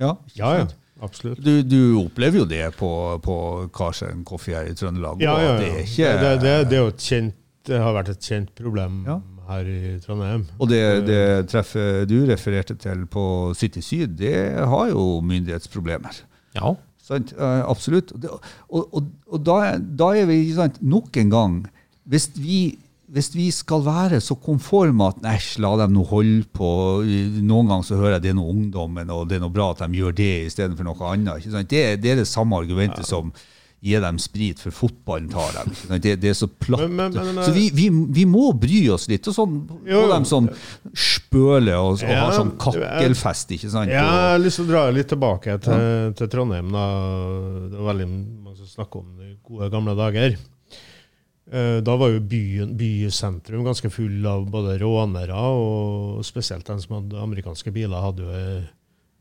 [0.02, 0.68] Ja, Ja, ja.
[1.02, 1.44] Absolutt.
[1.46, 2.90] Du, du opplever jo det på,
[3.22, 3.34] på
[3.76, 5.22] Karsen Coffee her i Trøndelag.
[5.22, 5.58] Ja, ja, ja.
[5.62, 7.36] Det er det, det, det, kjent,
[7.70, 9.04] det har vært et kjent problem
[9.48, 10.48] her i Trondheim.
[10.58, 16.24] Og det, det treffet du refererte til på City Syd, det har jo myndighetsproblemer.
[16.58, 16.74] Ja.
[17.08, 17.36] Sant?
[17.38, 18.12] Absolutt.
[18.18, 21.62] Og, og, og, og da, da er vi sant, nok en gang
[22.08, 22.60] hvis vi,
[23.14, 26.72] hvis vi skal være så konforme at æsj, la dem nå holde på
[27.42, 29.86] Noen ganger så hører jeg det er noe ungdommen, og det er noe bra at
[29.86, 31.46] de gjør det istedenfor noe annet.
[31.72, 33.32] Det, er- det er det samme argumentet som
[33.80, 36.00] gir dem sprit, for fotballen tar dem.
[36.02, 36.82] Det, det er så platt.
[36.90, 39.28] Men- men- men- så vi, vi, vi må bry oss litt.
[39.30, 40.50] Og sånn på Jo, dem som
[40.98, 43.92] spøler og, og Ja, har sånn kakkelfest, ikke sant?
[43.94, 46.72] Ja, jeg har lyst til å dra litt tilbake til, til Trondheim.
[46.74, 46.86] Da.
[47.72, 50.38] Det var veldig mange som snakker om de gode, gamle dager.
[51.52, 56.98] Eh, Da var jo byen, bysentrum ganske full av både rånere og spesielt den som
[57.00, 58.66] hadde amerikanske biler, hadde jo eh,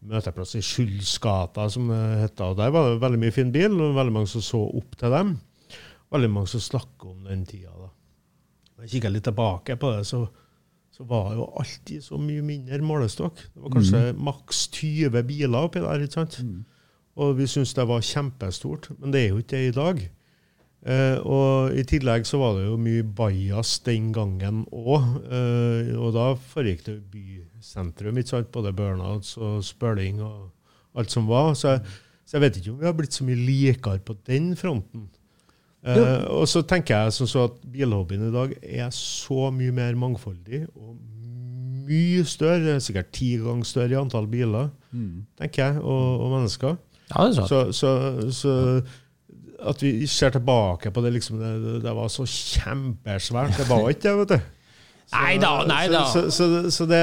[0.07, 2.41] møteplass i Skyldsgata, som det het.
[2.41, 5.11] Og der var det veldig mye fin bil, og veldig mange som så opp til
[5.15, 5.37] dem.
[6.12, 7.71] Veldig mange som snakker om den tida.
[7.75, 7.89] da.
[8.77, 10.21] Når jeg kikker litt tilbake på det, så,
[10.95, 13.41] så var jo alltid så mye mindre målestokk.
[13.55, 16.03] Det var kanskje maks 20 biler oppi der.
[16.07, 16.39] ikke sant?
[17.17, 20.03] Og vi syntes det var kjempestort, men det er jo ikke det i dag.
[20.87, 25.07] Eh, og I tillegg så var det jo mye bajas den gangen òg.
[25.27, 28.53] Eh, og da foregikk det bysentrum, ikke sant?
[28.55, 30.53] både burnouts og spøling og
[30.96, 31.55] alt som var.
[31.59, 34.53] Så jeg, så jeg vet ikke om vi har blitt så mye likere på den
[34.59, 35.09] fronten.
[35.87, 39.99] Eh, og så tenker jeg som så at bilhobbyen i dag er så mye mer
[39.99, 40.94] mangfoldig og
[41.87, 42.77] mye større.
[42.77, 44.70] Er sikkert ti ganger større i antall biler,
[45.38, 46.79] tenker jeg, og, og mennesker.
[47.11, 47.51] Ja, det er sant.
[47.51, 47.90] Så, så,
[48.35, 48.55] så
[49.62, 53.57] at vi ser tilbake på det, liksom, det, det var så kjempesvært.
[53.57, 54.53] Det var ikke det, vet du.
[55.14, 56.03] Nei da, nei da.
[56.11, 57.03] Så, så, så, så det,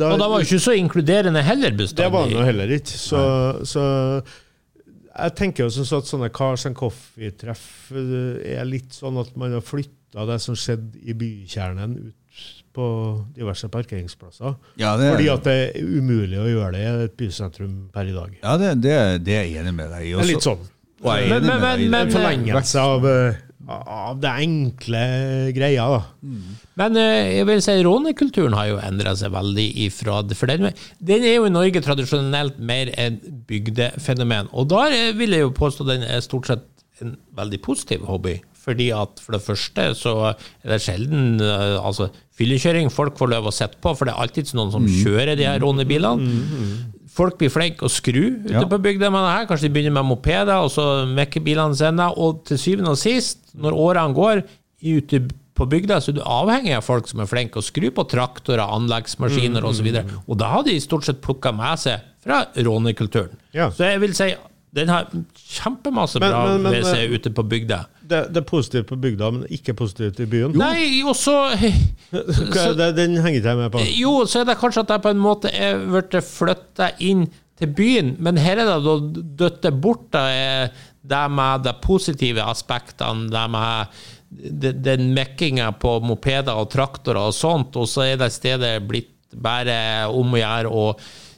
[0.00, 2.34] da, Og det var jo ikke så inkluderende heller det var bestandig.
[2.34, 2.98] det heller ikke.
[2.98, 3.20] Så,
[3.70, 3.84] så
[5.16, 9.54] jeg tenker jo sånn at sånne Cars and Coffee-treff eh, er litt sånn at man
[9.56, 12.42] har flytta det som skjedde i bykjernen, ut
[12.76, 12.86] på
[13.32, 14.56] diverse parkeringsplasser.
[14.76, 18.12] Ja, det, Fordi at det er umulig å gjøre det i et bysentrum per i
[18.12, 18.34] dag.
[18.42, 20.10] ja, det, det, det er jeg enig med deg i.
[20.12, 20.66] Det er litt sånn.
[21.28, 23.34] Men- men- men- En forlengelse av, eh,
[23.68, 26.04] av det enkle greia, da.
[26.76, 30.36] Men eh, jeg vil si rånekulturen har jo endra seg veldig ifra det.
[30.36, 30.72] For den,
[31.04, 34.48] den er jo i Norge tradisjonelt mer en bygdefenomen.
[34.54, 36.62] Og da er- vil jeg jo påstå den er stort sett
[37.00, 38.40] en veldig positiv hobby.
[38.66, 40.12] Fordi at for det første så
[40.64, 44.22] er det sjelden eh, altså, fyllekjøring folk får lov å sette på, for det er
[44.24, 46.18] alltid noen som kjører de her rånebilene.
[47.16, 48.64] Folk blir flinke å skru ute Ja.
[48.68, 49.46] på bygda med det her.
[49.48, 52.10] Kanskje de begynner med mopeder, og så mekker bilene sine.
[52.16, 54.42] Og til syvende og sist, når årene går
[54.84, 55.22] ute
[55.56, 58.60] på bygda, så er du avhengig av folk som er flinke å skru på traktorer,
[58.68, 59.70] anleggsmaskiner osv.
[59.70, 60.04] Og, så videre.
[60.28, 63.32] og da har de stort sett plukka med seg fra rånekulturen.
[63.56, 63.70] Ja.
[63.70, 64.34] Så jeg vil si
[64.76, 67.86] den har kjempemasse Men- bra men- men- ved seg ute på bygda.
[68.06, 70.54] Det, det er positivt på bygda, men ikke positivt i byen.
[70.58, 71.34] Nei, og så
[72.96, 73.82] den henger ikke jeg med på.
[73.96, 77.72] Jo, så er det kanskje at jeg på en måte er blitt flytta inn til
[77.72, 78.96] byen, men her er det da
[79.42, 80.70] dødt bort da, er
[81.06, 87.78] det med de positive aspektene, det med den mekkinga på mopeder og traktorer og sånt,
[87.78, 90.90] og så er det stedet blitt bare om å gjøre å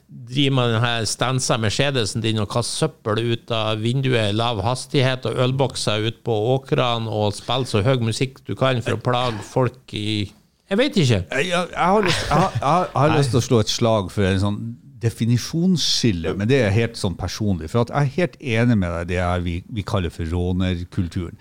[0.09, 5.27] drive med denne stansa Mercedesen din og kaster søppel ut av vinduet i lav hastighet
[5.29, 9.42] og ølbokser ut på åkrene og spiller så høy musikk du kan for å plage
[9.44, 10.31] folk i
[10.71, 11.18] Jeg vet ikke.
[11.33, 14.25] Jeg, jeg, har lyst, jeg, har- jeg, har- lyst til å slå et slag for
[14.29, 14.59] en sånn
[14.99, 17.68] definisjonsskille, men det er helt sånn personlig.
[17.71, 21.37] For jeg er helt enig med deg i det vi, vi kaller for rånerkulturen.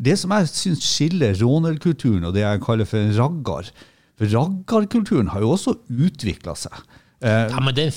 [0.00, 3.70] Det som jeg syns skiller rånerkulturen og det jeg kaller for en raggar
[4.20, 6.74] For raggarkulturen har jo også utvikla seg.
[7.22, 7.90] Eh, Ja, men den,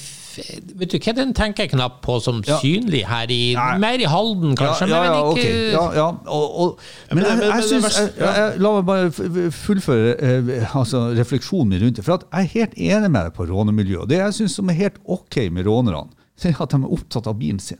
[0.75, 2.57] vet du hva, den tenker jeg knapt på som Ja.
[2.59, 3.77] synlig her i Nei.
[3.79, 6.07] Mer i Halden, kanskje, ja, ja, men ikke ja, ja.
[6.27, 6.79] Og, og,
[7.13, 12.01] men, jeg, jeg, syns jeg, jeg, La meg bare fullføre eh, altså, refleksjonen min rundt
[12.01, 12.05] det.
[12.05, 14.09] For jeg er helt enig med deg på rånemiljøet.
[14.11, 16.03] Det jeg syns er helt ok med rånerne,
[16.43, 17.79] er at de er opptatt av bilen sin.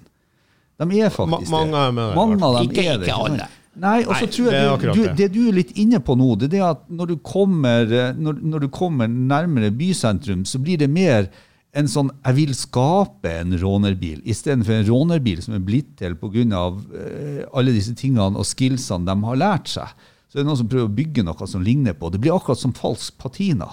[0.80, 2.16] De er faktisk Ma- mange det.
[2.16, 3.08] Mange av dem Ikke- er det.
[3.08, 3.50] ikke alle.
[3.82, 5.14] Nei, og så tror det jeg du, du, det.
[5.18, 8.38] det du er litt inne på nå, det er at når du kommer, eh, når,
[8.54, 11.32] når du kommer nærmere bysentrum, så blir det mer
[11.74, 16.68] en sånn 'jeg vil skape en rånerbil', istedenfor en rånerbil som er blitt til pga.
[16.70, 19.90] Uh, alle disse tingene og skillsene de har lært seg.
[20.30, 22.12] Så det er noen som prøver å bygge noe som ligner på.
[22.14, 23.72] Det blir akkurat som falsk patina.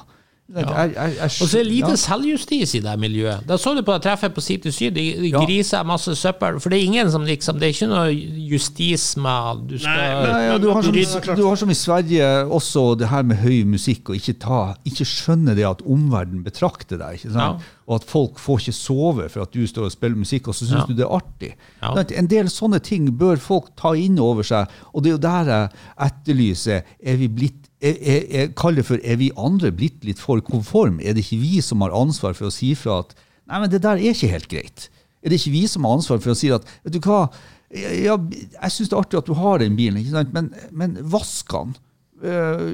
[0.51, 1.99] Og så er det lite ja.
[2.01, 3.45] selvjustis i det miljøet.
[3.47, 5.45] Da så du på det treffet på City Syd, de, de Ja.
[5.47, 6.59] griser masse søppel.
[6.61, 8.11] For det er ingen som liksom Det er ikke noe
[8.51, 10.93] justis med du skal Nei, ja, du, har som,
[11.37, 15.07] du har som i Sverige også det her med høy musikk, og ikke, ta, ikke
[15.07, 17.21] skjønne det at omverdenen betrakter deg.
[17.21, 17.63] ikke sant?
[17.63, 17.77] Ja.
[17.91, 20.67] Og at folk får ikke sove for at du står og spiller musikk, og så
[20.67, 20.87] syns Ja.
[20.91, 21.55] du det er artig.
[21.83, 21.95] Ja.
[22.19, 25.45] En del sånne ting bør folk ta inn over seg, og det er jo der
[25.55, 25.71] jeg
[26.11, 30.43] etterlyser er vi blitt jeg, jeg, jeg kaller for er vi andre blitt litt for
[30.45, 31.01] konform?
[31.01, 33.15] Er det ikke vi som har ansvar for å si fra at
[33.51, 34.89] nei, men det der er ikke helt greit?
[35.21, 37.23] Er det ikke vi som har ansvar for å si at vet du hva,
[37.71, 40.35] ja, jeg syns det er artig at du har den bilen, ikke sant?
[40.37, 41.77] men, men vask den.
[42.21, 42.67] Eh,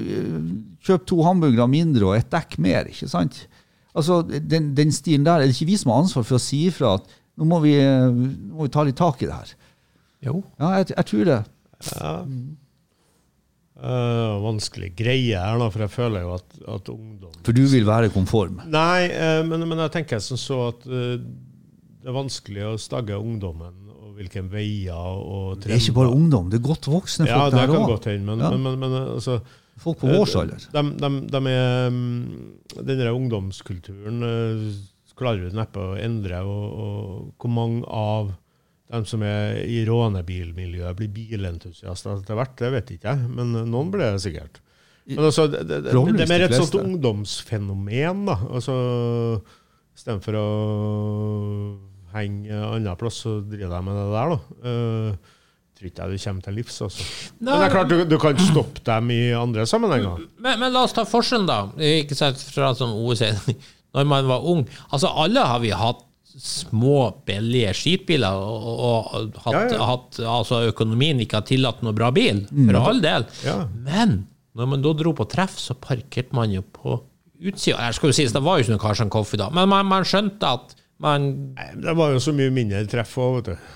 [0.87, 2.89] Kjøp to hamburgere mindre og et dekk mer.
[2.91, 3.45] ikke sant?
[3.97, 6.65] Altså, den, den stilen der, er det ikke vi som har ansvar for å si
[6.69, 9.53] ifra at nå må vi, eh, nå må vi ta litt tak i det her?
[10.27, 10.39] Jo.
[10.57, 11.41] Ja, jeg, jeg tror det.
[11.93, 12.13] Ja.
[13.77, 17.85] Eh, vanskelig greie her, da, for jeg føler jo at, at ungdom For du vil
[17.85, 18.55] være konform.
[18.73, 23.19] Nei, uh, men, men jeg tenker som så at uh, det er vanskelig å stagge
[23.21, 27.37] ungdommen og hvilke veier og Det er ikke bare ungdom, det er godt voksne Ja,
[27.43, 27.91] folk det der kan òg.
[27.93, 28.49] godt hende, men, Ja.
[28.55, 29.37] men, men, men altså
[29.77, 30.63] Folk på vår alder.
[30.73, 34.23] De, de, de er, um, den der ungdomskulturen
[35.17, 36.39] klarer du neppe å endre.
[36.45, 38.31] Og, og hvor mange av
[38.93, 43.29] dem som er i rånebilmiljøet, blir bilentusiaster etter hvert, det vet ikke jeg.
[43.35, 44.61] Men noen blir det sikkert.
[45.07, 48.25] Men altså, det, det, det, det er mer et sånt ungdomsfenomen.
[48.27, 48.37] da.
[48.47, 48.75] Altså,
[49.97, 50.47] Istedenfor å
[52.13, 54.33] henge andre annen plass, så driver de med det der.
[54.33, 54.37] da.
[54.67, 55.33] Uh,
[55.77, 56.81] tror ikke jeg du kommer til livs.
[56.81, 57.07] altså.
[57.39, 60.23] Men det er klart, du, du kan stoppe dem i andre sammenhenger.
[60.41, 61.59] Men, men la oss ta forskjellen, da.
[62.01, 63.55] Ikke sant, fra som OECD
[63.97, 64.65] når man var ung.
[64.91, 66.03] Altså, alle har vi hatt
[66.37, 69.85] små, billige skitbiler og, og, hatt, Ja, ja.
[69.89, 73.25] hatt altså, økonomien ikke har tillatt noe bra bil, for all del.
[73.45, 73.59] Ja.
[73.87, 74.19] Men
[74.57, 76.99] når man da dro på treff, så parkerte man jo på
[77.37, 77.77] utsida.
[77.81, 80.05] Her skal jo sies, det var jo ikke noe Karsten Coffee da, men man, man
[80.07, 83.73] skjønte at man Nei, Det var jo så mye mindre treff òg, vet du.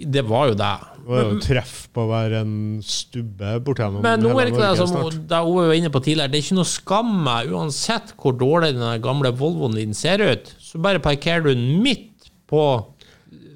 [0.00, 0.70] Det var jo det.
[1.00, 2.52] Det var jo treff på hver en
[2.86, 6.30] stubbe bortigjennom Men nå er det ikke det som det Ove var inne på tidligere,
[6.32, 7.50] det er ikke noe skam meg.
[7.52, 12.30] uansett hvor dårlig den gamle Volvoen din ser ut, så bare parkerer du den midt
[12.50, 12.62] på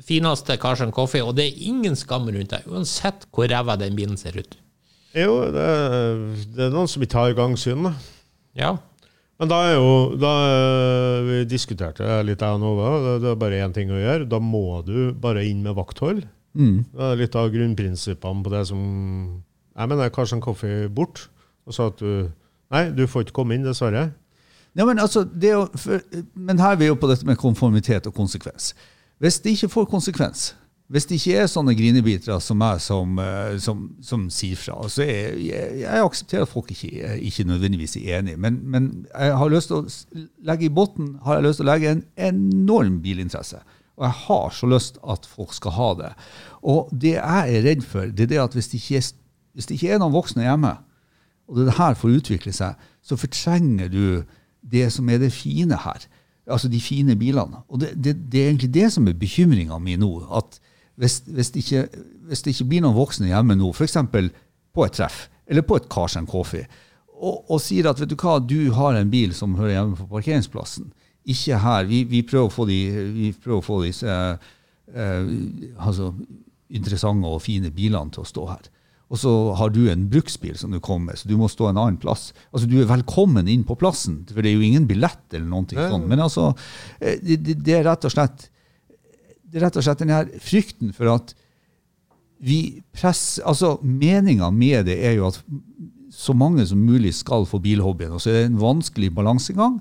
[0.05, 4.19] fineste Carson Coffee, og det er ingen skam rundt deg, uansett hvor ræva den bilen
[4.21, 4.59] ser ut.
[5.15, 5.69] Jo, det,
[6.57, 7.95] det er noen som ikke har gangsyn, da.
[8.59, 8.75] Ja.
[9.45, 13.19] Men da er jo da, eh, Vi diskuterte litt, jeg og Nova.
[13.21, 14.29] Det, er bare én ting å gjøre.
[14.29, 16.25] Da må du bare inn med vakthold.
[16.57, 16.85] Mm.
[16.89, 18.81] Det er litt av grunnprinsippene på det som
[19.77, 21.29] Jeg mener Karsten Coffee bort.
[21.67, 22.31] Og sa at du
[22.73, 24.15] Nei, du får ikke komme inn, dessverre.
[24.75, 26.01] Ja, men, altså, det jo, for,
[26.35, 28.73] men her er vi jo på dette med konformitet og konsekvens.
[29.23, 30.55] Hvis det ikke får konsekvens,
[30.93, 35.07] hvis det ikke er sånne grinebitere som meg som, eh, som, som sier fra så
[35.07, 39.39] jeg, jeg, jeg aksepterer at folk ikke, er- ikke nødvendigvis er enige, men, men jeg
[39.41, 42.99] har lyst til å legge i bunnen har jeg lyst til å legge en enorm
[43.05, 43.63] bilinteresse.
[43.97, 46.11] Og jeg har så lyst at folk skal ha det.
[46.67, 49.09] Og det jeg er redd for, det er det at hvis det ikke er,
[49.55, 50.73] hvis det ikke er noen voksne hjemme,
[51.49, 54.05] og det her får utvikle seg, så fortrenger du
[54.75, 56.05] det som er det fine her.
[56.51, 57.63] Altså de fine bilene.
[57.73, 60.11] Og det, det, det er egentlig det som er bekymringa mi nå.
[60.35, 60.59] At
[61.01, 63.99] hvis, hvis, det ikke, hvis det ikke blir noen voksne hjemme nå, f.eks.
[64.75, 66.67] på et treff, eller på et Karsen Coffee,
[67.15, 70.09] og, og sier at vet du hva, du har en bil som hører hjemme på
[70.11, 70.93] parkeringsplassen,
[71.25, 71.89] ikke her.
[71.89, 72.79] Vi, vi prøver å få, de,
[73.15, 75.29] vi prøver å få disse eh,
[75.81, 76.11] altså,
[76.75, 78.71] interessante og fine bilene til å stå her.
[79.13, 81.79] Og så har du en bruksbil som du kommer med, så du må stå en
[81.81, 82.33] annen plass.
[82.51, 85.69] Altså Du er velkommen inn på plassen, for det er jo ingen billett eller noe
[85.71, 86.09] sånt.
[86.11, 86.51] Men altså,
[86.99, 88.49] eh, det, det, det er rett og slett
[89.55, 91.35] det er rett og slett den her frykten for at
[92.43, 95.39] vi presser Altså, meninga med det er jo at
[96.11, 98.15] så mange som mulig skal få bilhobbyen.
[98.15, 99.79] Og så er det en vanskelig balansegang.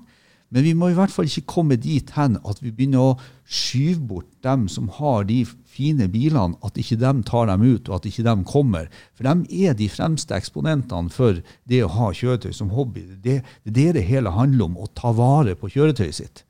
[0.54, 4.06] Men vi må i hvert fall ikke komme dit hen at vi begynner å skyve
[4.06, 8.06] bort dem som har de fine bilene, at ikke dem tar dem ut, og at
[8.06, 8.86] ikke dem kommer.
[9.18, 13.02] For de er de fremste eksponentene for det å ha kjøretøy som hobby.
[13.18, 16.44] Det det er det det hele handler om, å ta vare på kjøretøyet sitt.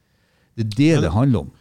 [0.53, 1.55] Det er det det handler om.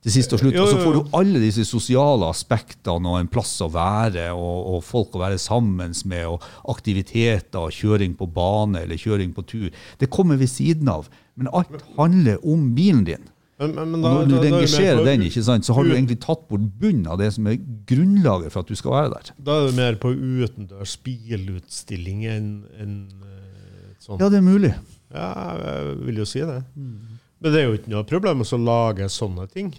[0.00, 0.54] Til sist og slutt.
[0.56, 4.84] Og så får du alle disse sosiale aspektene og en plass å være, og, og
[4.86, 9.68] folk å være sammen med, og aktiviteter, og kjøring på bane eller kjøring på tur.
[10.00, 11.10] Det kommer ved siden av.
[11.36, 13.28] Men alt handler om bilen din.
[13.60, 15.92] Men, men, men da, når du da, er på- den, ikke sant, så har du
[15.92, 17.58] egentlig tatt bort bunnen av det som er
[17.90, 19.34] grunnlaget for at du skal være der.
[19.36, 22.48] Da er det mer på utendørs bilutstilling enn
[22.80, 24.16] enn, eh, sånn.
[24.16, 24.72] Ja, det er mulig.
[25.12, 25.28] Ja,
[25.60, 26.62] jeg vil jo si det.
[26.72, 29.74] Men det er jo ikke noe problem å lage sånne ting.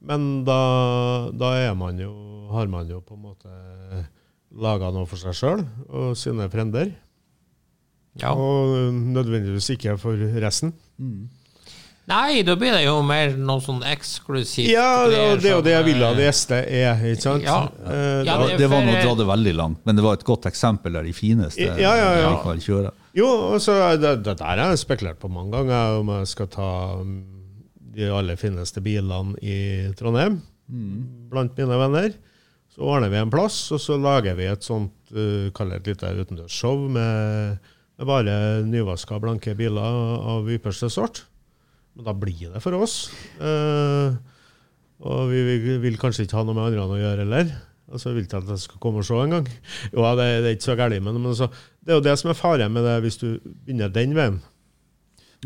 [0.00, 0.58] Men da,
[1.34, 2.12] da er man jo,
[2.52, 4.04] har man jo på en måte
[4.58, 6.92] laga noe for seg sjøl og sine frender.
[8.20, 8.30] ja.
[8.34, 10.72] Og nødvendigvis ikke for resten.
[12.08, 14.70] Nei, da blir det jo mer noe sånn eksklusivt.
[14.72, 17.20] Ja, det, og det er jo det jeg vil av at det gjeste er, ikke
[17.26, 17.44] sant?
[17.44, 17.58] Ja.
[17.84, 20.24] Eh, Ja, det- Det var noe å dra det veldig langt, men det var et
[20.24, 22.30] godt eksempel der de fineste Ja, ja, ja.
[22.32, 22.92] likevel kjører.
[23.14, 26.70] Jo, altså, det, det der har jeg spekulert på mange ganger, om jeg skal ta
[27.02, 27.37] mm,
[27.98, 29.58] de aller fineste bilene i
[29.98, 32.12] Trondheim blant mine venner.
[32.68, 35.92] Så ordner vi en plass, og så lager vi et sånt, uh, kall det et
[35.92, 38.34] lite utendørsshow med, med bare
[38.68, 39.80] nyvaska, blanke biler
[40.34, 41.24] av ypperste sort.
[41.96, 43.08] Men da blir det for oss.
[43.40, 44.14] Uh,
[44.98, 47.56] og vi, vi vil kanskje ikke ha noe med andre å gjøre heller.
[47.88, 49.50] Altså, jeg vil ikke at jeg skal komme og se en gang.
[49.94, 51.48] Jo, det, det er ikke så galt, men, men så,
[51.80, 54.42] det er jo det som er faren med det hvis du begynner den veien.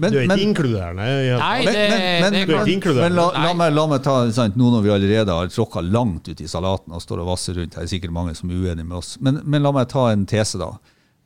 [0.00, 1.02] Men, Du er ikke men, inkluderende.
[1.04, 3.02] i Nei, det, Men- men- det er er inkluderende.
[3.10, 6.28] Men la, la, meg, la meg ta sant, nå når vi allerede har tråkka langt
[6.28, 7.74] ut i salaten og står og vasser rundt.
[7.76, 9.18] Her er sikkert mange som er uenige med oss.
[9.20, 10.70] Men, men la meg ta en tese, da.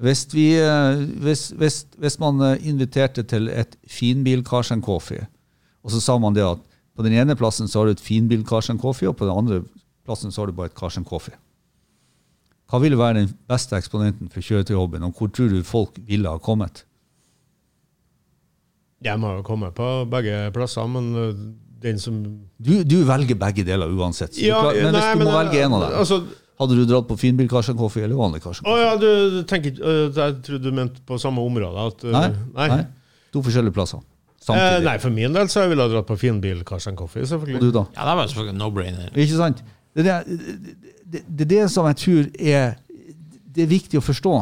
[0.02, 5.28] Hvis, vi, eh, hvis, hvis, hvis man eh, inviterte til et finbil Karsen Coffee,
[5.84, 6.58] og så sa man det at
[6.96, 9.62] på den ene plassen så har du et finbil Karsen Coffee, og på den andre
[10.04, 11.34] plassen så har du bare et Karsen Coffee.
[12.66, 16.38] Hva ville være den beste eksponenten for kjøretøyhobbyen, og hvor tror du folk ville ha
[16.42, 16.82] kommet?
[19.04, 21.30] Jeg må jo komme på begge plasser, men uh,
[21.84, 22.22] den som
[22.58, 24.32] Du, du velger begge deler uansett.
[24.34, 26.22] Så du Ja, klar- men hvis du du må velge en av dem, Altså,
[26.58, 28.84] hadde du dratt på finbil Karsen Coffee eller vanlig Karsen å Coffee?
[28.86, 31.86] ja, du, du tenker uh, Jeg trodde du mente på samme område.
[31.92, 32.68] At, Nei, nei.
[32.72, 32.84] nei.
[33.36, 34.00] To forskjellige plasser.
[34.46, 37.70] Eh, nei, for min del så ville jeg dratt på finbil Karsten Coffee, Og du,
[37.74, 37.82] da?
[37.96, 39.08] Ja, det var selvfølgelig no-brainer.
[39.18, 39.62] Ikke sant?
[39.96, 40.36] Det er det,
[41.04, 42.76] det, det, det som jeg tror er
[43.56, 44.34] Det er viktig å forstå.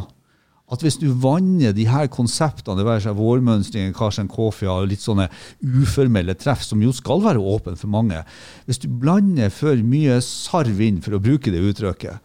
[0.72, 5.02] At hvis du vanner de her konseptene, det være seg vårmønstring, Karsten Kofia og litt
[5.04, 5.26] sånne
[5.60, 8.22] uformelle treff, som jo skal være åpne for mange
[8.64, 12.22] Hvis du blander for mye sarv inn, for å bruke det uttrykket,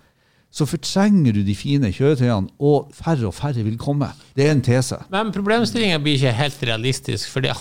[0.50, 4.10] så fortrenger du de fine kjøretøyene, og færre og færre vil komme.
[4.34, 4.98] Det er en tese.
[5.14, 7.54] Men problemstillingen blir ikke helt realistisk, for da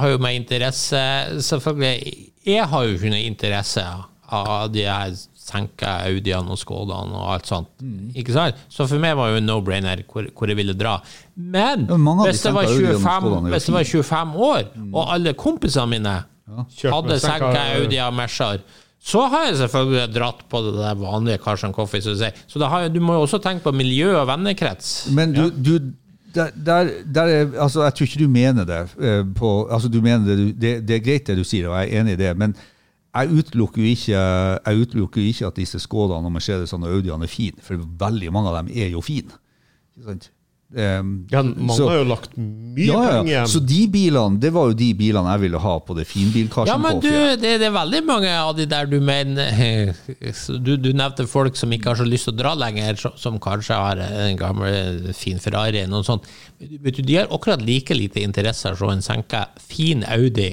[0.00, 0.98] har jo med interesse
[1.46, 3.84] Selvfølgelig, jeg har jo ikke noe interesse
[4.26, 5.14] av de her
[5.46, 7.68] senka Audiene og Skodaene og alt sånt.
[7.80, 8.08] Mm.
[8.18, 8.58] Ikke sant?
[8.72, 10.96] Så for meg var det jo no-brainer hvor, hvor jeg ville dra.
[11.36, 14.34] Men Ja, hvis, det var senka Audiene og 25, Skodene er hvis det var 25
[14.48, 16.64] år, og alle kompisene mine ja.
[16.96, 18.64] hadde senka- senka Audi og Mercer,
[19.06, 22.02] så har jeg selvfølgelig dratt på det der vanlige Karsten Coffee.
[22.02, 22.30] Så, å si.
[22.50, 24.88] så det har, du må jo også tenke på miljø og vennekrets.
[25.14, 25.76] Men du, du,
[26.34, 28.80] der, der, der er, altså, jeg tror ikke du mener det.
[28.98, 31.92] eh, På, altså, du mener det, det, det er greit det du sier, og jeg
[31.92, 32.32] er enig i det.
[32.42, 32.56] Men
[33.16, 34.22] jeg utelukker jo ikke,
[34.66, 38.52] jeg utelukker ikke at disse Skådene og Mercedesene og Audiene er fine, for veldig mange
[38.52, 39.36] av dem er jo fine.
[39.96, 40.32] Ikke sant?
[40.74, 43.46] Um, Ja, mange så- har jo lagt mye ja, ja, penger igjen.
[43.52, 46.72] Så de bilene, det var jo de bilene jeg ville ha på det finbilkarsen.
[46.72, 47.06] Ja, men du,
[47.38, 49.94] det, det er veldig mange av de der du mener
[50.66, 53.38] du, du nevnte folk som ikke har så lyst til å dra lenger, som, som
[53.38, 56.26] kanskje har en gammel fin Ferrari eller noe sånt.
[56.58, 60.50] Men, du, De har akkurat like lite interesse av å se en senka fin Audi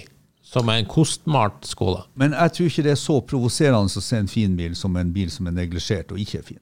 [0.54, 2.04] som en kostmalt skole.
[2.20, 5.12] Men jeg tror ikke det er så provoserende å se en fin bil som en
[5.16, 6.62] bil som er neglisjert og ikke er fin.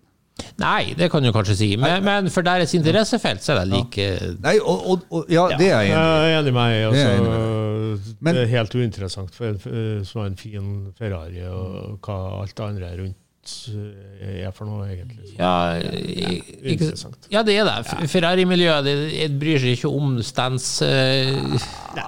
[0.57, 4.05] Nei, det kan du kanskje si, men, men for deres interessefelt så er det like
[4.41, 6.05] Nei, og, og, og ja, det er jeg enig i.
[6.23, 6.95] Jeg er enig med deg.
[6.95, 7.59] Det er
[7.91, 11.99] Altså, Men- det er helt uinteressant for en f- som har en fin Ferrari, og
[12.07, 15.33] hva alt det andre rundt eh, er for noe, egentlig.
[15.35, 16.91] Ja, ikke,
[17.35, 18.09] ja det er det.
[18.09, 20.69] Ferrari-miljøet bryr seg ikke om stans...
[20.85, 21.59] Uh,
[21.99, 22.07] Nei,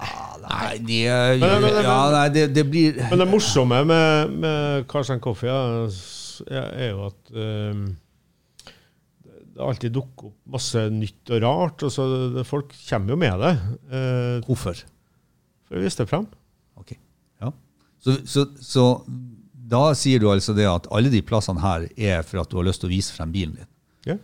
[0.87, 4.87] de er, Men- men- men- ja, nei det, det blir Men det morsomme med, med
[4.91, 7.83] Karsten Coffee ja, er jo at um,
[9.53, 11.83] det alltid dukker opp masse nytt og rart.
[11.85, 13.53] og så det, Folk kommer jo med det
[13.93, 14.81] Uh, Hvorfor?
[15.67, 16.25] for å vise det fram.
[16.77, 16.95] Ok,
[17.41, 17.51] ja.
[18.03, 18.87] Så, så, så
[19.73, 22.65] da sier du altså det at alle de plassene her er for at du har
[22.67, 23.69] lyst til å vise frem bilen din?
[24.09, 24.17] Ja.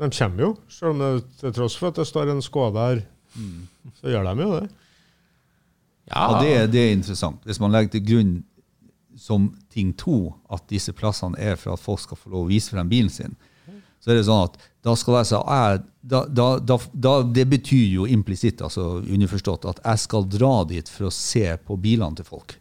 [0.00, 1.10] De kommer jo, selv om det,
[1.40, 3.02] til tross for at det står en Skåde her,
[3.36, 3.68] mm.
[4.00, 4.66] Så gjør de jo det.
[6.10, 7.44] Ja, Ja, det, er- det er interessant.
[7.46, 8.32] Hvis man legger til grunn
[9.20, 12.70] som ting to at disse plassene er for at folk skal få lov å vise
[12.72, 13.36] frem bilen sin,
[14.00, 15.36] så er det sånn at da skal jeg si
[16.08, 20.88] da, da, da, da, Det betyr jo implisitt, altså underforstått, at jeg skal dra dit
[20.88, 22.56] for å se på bilene til folk.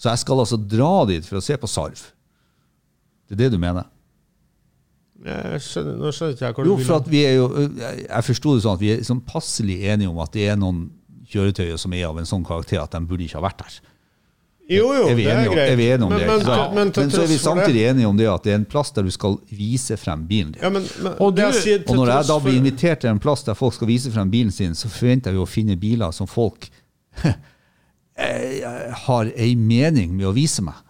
[0.00, 2.00] Så jeg skal altså dra dit for å se på Sarv.
[3.28, 3.84] Det er det du mener?
[5.26, 6.78] Jeg skjønner, nå skjønner ikke jeg hvor du vil.
[6.80, 7.46] Jo, for at vi er jo
[7.80, 10.56] Jeg jeg forsto det sånn at vi er sånn passelig enige om at det er
[10.60, 10.82] noen
[11.32, 13.78] kjøretøyer som er av en sånn karakter at de burde ikke ha vært der.
[14.66, 15.70] Jo, jo, er vi det er greit.
[15.70, 16.26] er vi enige om men, det?
[16.26, 16.62] Men, ja.
[16.74, 19.06] men, men så er vi samtidig enige om det at det er en plass der
[19.06, 20.62] du skal vise frem bilen din.
[20.64, 23.46] Ja, men, men, Og du- sier Og når jeg da blir invitert til en plass
[23.46, 26.26] der folk skal vise frem bilen sin, så forventer jeg jo å finne biler som
[26.26, 26.66] folk
[28.18, 28.66] eh,
[29.06, 30.82] har ei mening med å vise meg.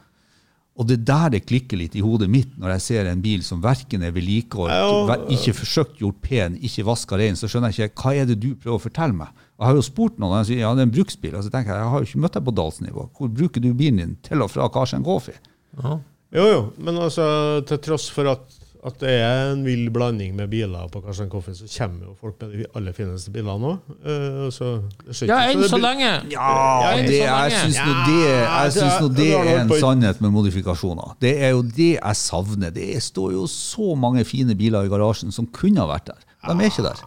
[0.77, 3.45] Og det er der det klikker litt i hodet mitt når jeg ser en bil
[3.45, 8.09] som verken er vedlikeholdt, ikke forsøkt gjort pen, ikke vaska rein, så skjønner jeg ikke
[8.09, 9.46] hva er det du prøver å fortelle meg.
[9.57, 11.33] Jeg har jo spurt noen, og de sier ja, det er en bruksbil.
[11.39, 13.07] Og så tenker jeg jeg har jo ikke møtt deg på Dalsnivå.
[13.17, 15.39] Hvor bruker du bilen din til og fra Karsten Coffee?
[15.83, 15.99] ja.
[16.35, 17.25] Jo, jo, men altså,
[17.65, 18.41] til tross for at,
[18.85, 22.35] at det er en vill blanding med biler på Karsten Coffee, så kommer jo folk
[22.43, 23.93] med de aller fineste bilene òg.
[24.03, 24.73] Uh, så
[25.07, 26.11] det skjer ja, enn så lenge.
[26.35, 26.49] Ja,
[26.91, 31.15] enn det, jeg syns nå det, jeg synes nå det- er en sannhet med modifikasjoner.
[31.23, 32.75] Det er jo det jeg savner.
[32.75, 36.27] Det står jo så mange fine biler i garasjen som kunne ha vært der.
[36.51, 37.07] De er ikke der.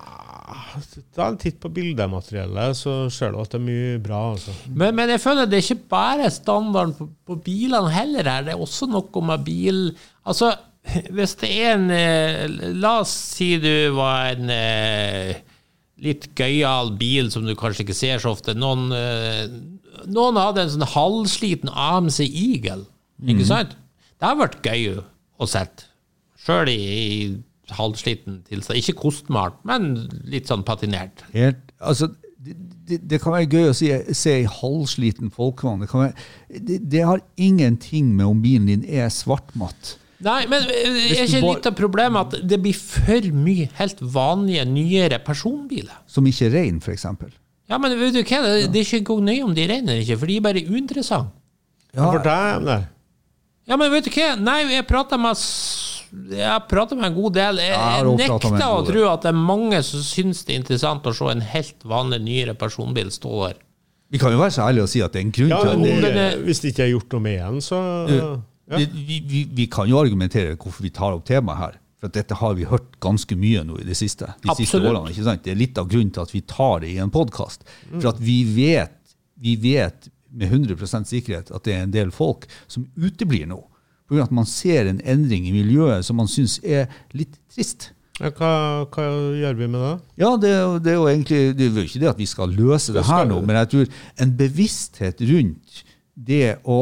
[1.15, 4.21] Ta en titt på bildemateriellet, så ser du at det er mye bra.
[4.33, 4.55] altså.
[4.69, 8.55] Men, men jeg føler det er ikke bare standarden på, på bilene heller her, det
[8.55, 9.83] er også noe med bil
[10.29, 10.51] Altså,
[11.15, 12.43] hvis det er en eh,
[12.77, 15.39] La oss si du var en eh,
[15.99, 18.55] litt gøyal bil som du kanskje ikke ser så ofte.
[18.57, 19.45] Noen, eh,
[20.09, 22.85] noen hadde en sånn halvsliten AMC Eagle,
[23.25, 23.75] ikke sant?
[24.19, 24.99] Det har vært gøy
[25.39, 25.89] å sette.
[26.39, 27.17] Sjøl i, i
[27.77, 28.79] halvsliten tilstand.
[28.81, 29.91] Ikke kostmalt, men
[30.29, 31.23] litt sånn patinert.
[31.33, 32.09] Helt, altså,
[32.39, 32.55] det,
[32.87, 35.85] det, det kan være gøy å si, se ei halvsliten folkevogn.
[35.85, 39.97] Det, det, det har ingenting med om bilen din er svartmatt.
[40.23, 44.65] Nei, men eh, er ikke litt av problemet at det blir for mye helt vanlige,
[44.67, 46.01] nyere personbiler?
[46.11, 47.05] Som ikke er rein, f.eks.
[47.69, 50.03] Ja, men vet du hva, det, det er ikke engang nøye om de renner eller
[50.03, 51.35] ikke, for de er bare uinteressante.
[51.95, 52.81] Ja, For deg, nei.
[53.69, 55.37] Ja, men vet du hva, nei, jeg prata med
[56.11, 57.59] jeg prater med en god del.
[57.63, 61.13] Jeg, jeg nekter å tro at det er mange som syns det er interessant å
[61.15, 63.57] se en helt vanlig, nyere personbil stå der.
[64.09, 65.69] vi kan jo være så ærlige og si at det er en grunn Ja, til
[65.69, 68.29] at det, det, hvis det ikke er gjort noe med den, så ja.
[68.69, 71.77] Det- Vi, vi, vi kan jo argumentere hvorfor vi tar opp temaet her.
[71.99, 74.27] For at dette har vi hørt ganske mye nå i det siste.
[74.43, 75.41] De siste årene, ikke sant?
[75.43, 77.65] Det er litt av grunnen til at vi tar det i en podkast.
[77.97, 78.93] For at vi vet,
[79.41, 83.57] vi vet med 100% sikkerhet at det er en del folk som uteblir nå.
[84.09, 87.91] Av at man ser en endring i miljøet som man syns er litt trist.
[88.19, 88.51] Ja, hva,
[88.91, 89.03] hva
[89.39, 89.91] gjør vi med det?
[90.19, 90.53] Ja, det,
[90.83, 93.29] det er jo egentlig Det er jo ikke det at vi skal løse det her
[93.29, 95.83] nå, men jeg tror en bevissthet rundt
[96.19, 96.81] det å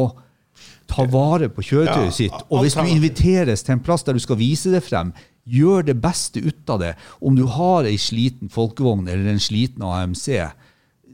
[0.89, 4.23] ta vare på kjøretøyet Ja, sitt, og hvis du inviteres til en plass der du
[4.23, 5.11] skal vise det frem,
[5.47, 6.93] gjør det beste ut av det.
[7.21, 10.25] Om du har ei sliten folkevogn eller en sliten AMC,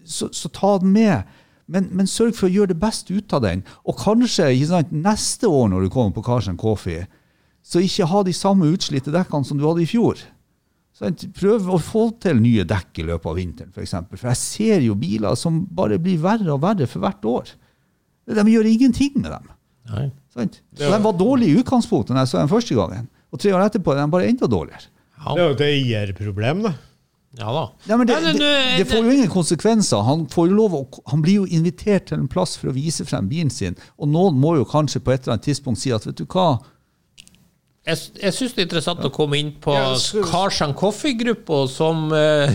[0.06, 1.28] så, så ta den med.
[1.72, 3.64] Men, men sørg for å gjøre det beste ut av den.
[3.88, 7.06] Og kanskje ikke sant, neste år når du kommer på Karsten Coffee,
[7.64, 10.20] så ikke ha de samme utslitte dekkene som du hadde i fjor.
[10.94, 11.24] Sant?
[11.34, 13.78] Prøv å få til nye dekk i løpet av vinteren, f.eks.
[13.78, 14.20] For, eksempel.
[14.20, 17.54] for jeg ser jo biler som bare blir verre og verre for hvert år.
[18.30, 19.50] De gjør ingenting med dem.
[19.94, 20.06] Nei.
[20.34, 20.46] Så
[20.80, 23.10] de var dårlige i utgangspunktet når jeg så dem første gangen.
[23.34, 24.90] Og tre år etterpå er de bare enda dårligere.
[25.18, 25.34] Ja.
[25.34, 26.74] Det er jo et eierproblem, da.
[27.34, 27.64] Ja da.
[27.90, 30.04] Ja, men det, Nei, det, det får jo ingen konsekvenser.
[30.06, 33.06] Han, får jo lov å, han blir jo invitert til en plass for å vise
[33.10, 36.06] frem bilen sin, og noen må jo kanskje på et eller annet tidspunkt si at
[36.06, 36.62] vet du hva,
[37.90, 39.96] Jeg, jeg syns det er interessant å komme inn på Ja,
[40.30, 42.54] Karsan Coffee-gruppa som uh,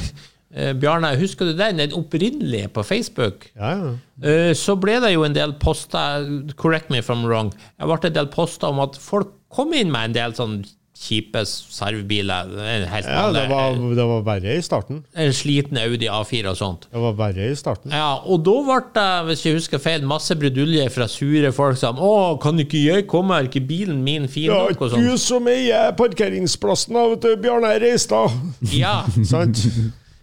[0.54, 1.82] eh, Bjarne, husker du den?
[1.82, 3.50] Den opprinnelige på Facebook?
[3.58, 3.92] Ja, ja.
[4.22, 7.50] Uh, Så ble det jo en del poster Correct me if I'm wrong.
[7.50, 10.60] Det ble en del poster om at folk kom inn med en del sånn
[10.98, 12.50] kjipe servbiler.
[12.90, 15.02] Helt ja det, var, det var verre i starten.
[15.14, 16.88] En sliten Audi A4 og sånt.
[16.90, 17.94] Det var verre i starten.
[17.94, 22.00] Ja, og da ble det, hvis jeg husker feil, masse brudulje fra sure folk som
[22.02, 22.10] Å,
[22.42, 24.82] kan ikke jeg komme, er ikke bilen min fin Ja, nok?
[24.88, 28.34] Og du som eier parkeringsplassen av Bjarne Reistad.
[28.74, 29.00] Ja.
[29.32, 29.62] Sant?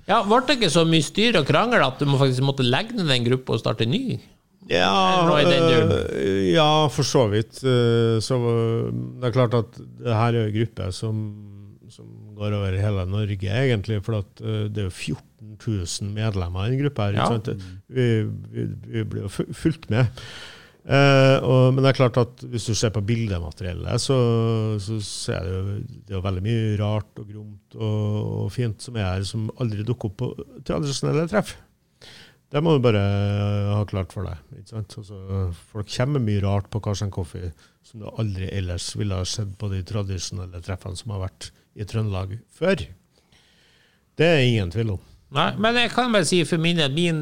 [0.10, 2.98] ja, ble det ikke så mye styr og krangel at du må faktisk måtte legge
[2.98, 4.20] ned den gruppa og starte ny?
[4.70, 5.26] Ja,
[6.16, 7.64] øh, ja, for så vidt.
[7.64, 11.20] øh, Så øh, det er klart at det her er en gruppe som,
[11.90, 12.06] som
[12.36, 14.02] går over hele Norge, egentlig.
[14.06, 15.22] For at det er jo 14
[16.02, 17.12] 000 medlemmer i den gruppa.
[17.12, 17.28] her, Ja.
[17.90, 18.08] Vi,
[18.52, 20.06] vi, vi blir jo fu- fulgt med.
[20.86, 24.18] Eh, og, men det er klart at hvis du ser på bildemateriellet, så,
[24.80, 25.62] så, er det jo,
[26.06, 29.48] det er jo veldig mye rart og gromt og, og fint som er her, som
[29.62, 30.30] aldri dukker opp på
[30.68, 31.56] tradisjonelle treff.
[32.54, 33.02] Det må du bare
[33.74, 34.38] ha klart for deg.
[34.78, 35.18] Altså,
[35.72, 37.50] folk kommer mye rart på Karsten Coffee
[37.86, 41.88] som du aldri ellers ville ha sett på de tradisjonelle treffene som har vært i
[41.90, 42.86] Trøndelag før.
[44.16, 45.02] Det er ingen tvil om.
[45.36, 47.20] Nei, men jeg kan bare si for min del, min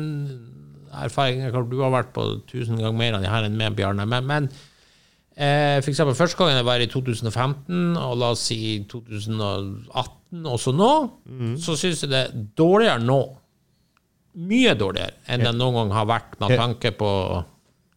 [0.94, 3.78] erfaring er klart Du har vært på tusen ganger mer enn jeg her enn med
[3.80, 4.50] Bjarne, men, men
[5.34, 8.60] eh, for eksempel første gangen jeg var i 2015, og la oss si
[8.92, 10.92] 2018 også nå,
[11.62, 13.22] så syns jeg det er dårligere nå.
[14.36, 17.10] Mye dårligere enn det noen gang har vært, med tanke på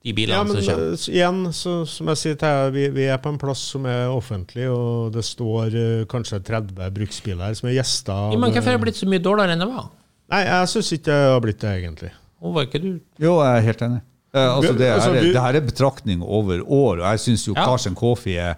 [0.06, 0.92] de bilene Ja, men som kommer.
[0.92, 3.86] eh, igjen, så, som jeg sier til deg, vi, vi er på en plass som
[3.90, 8.12] er offentlig, og det står uh, kanskje 30 bruksbiler her som er gjester.
[8.12, 9.88] av- Ja, men hvorfor har det blitt så mye dårligere enn det var?
[10.30, 12.12] Nei, jeg syns ikke det har blitt det, egentlig.
[12.42, 12.90] Å, var ikke du
[13.22, 14.00] Jo, jeg er helt enig.
[14.36, 17.54] Uh, altså, det, Altså, er- det her er betraktning over år, og jeg syns jo
[17.56, 17.64] Ja.
[17.64, 18.54] Karsten Coffee er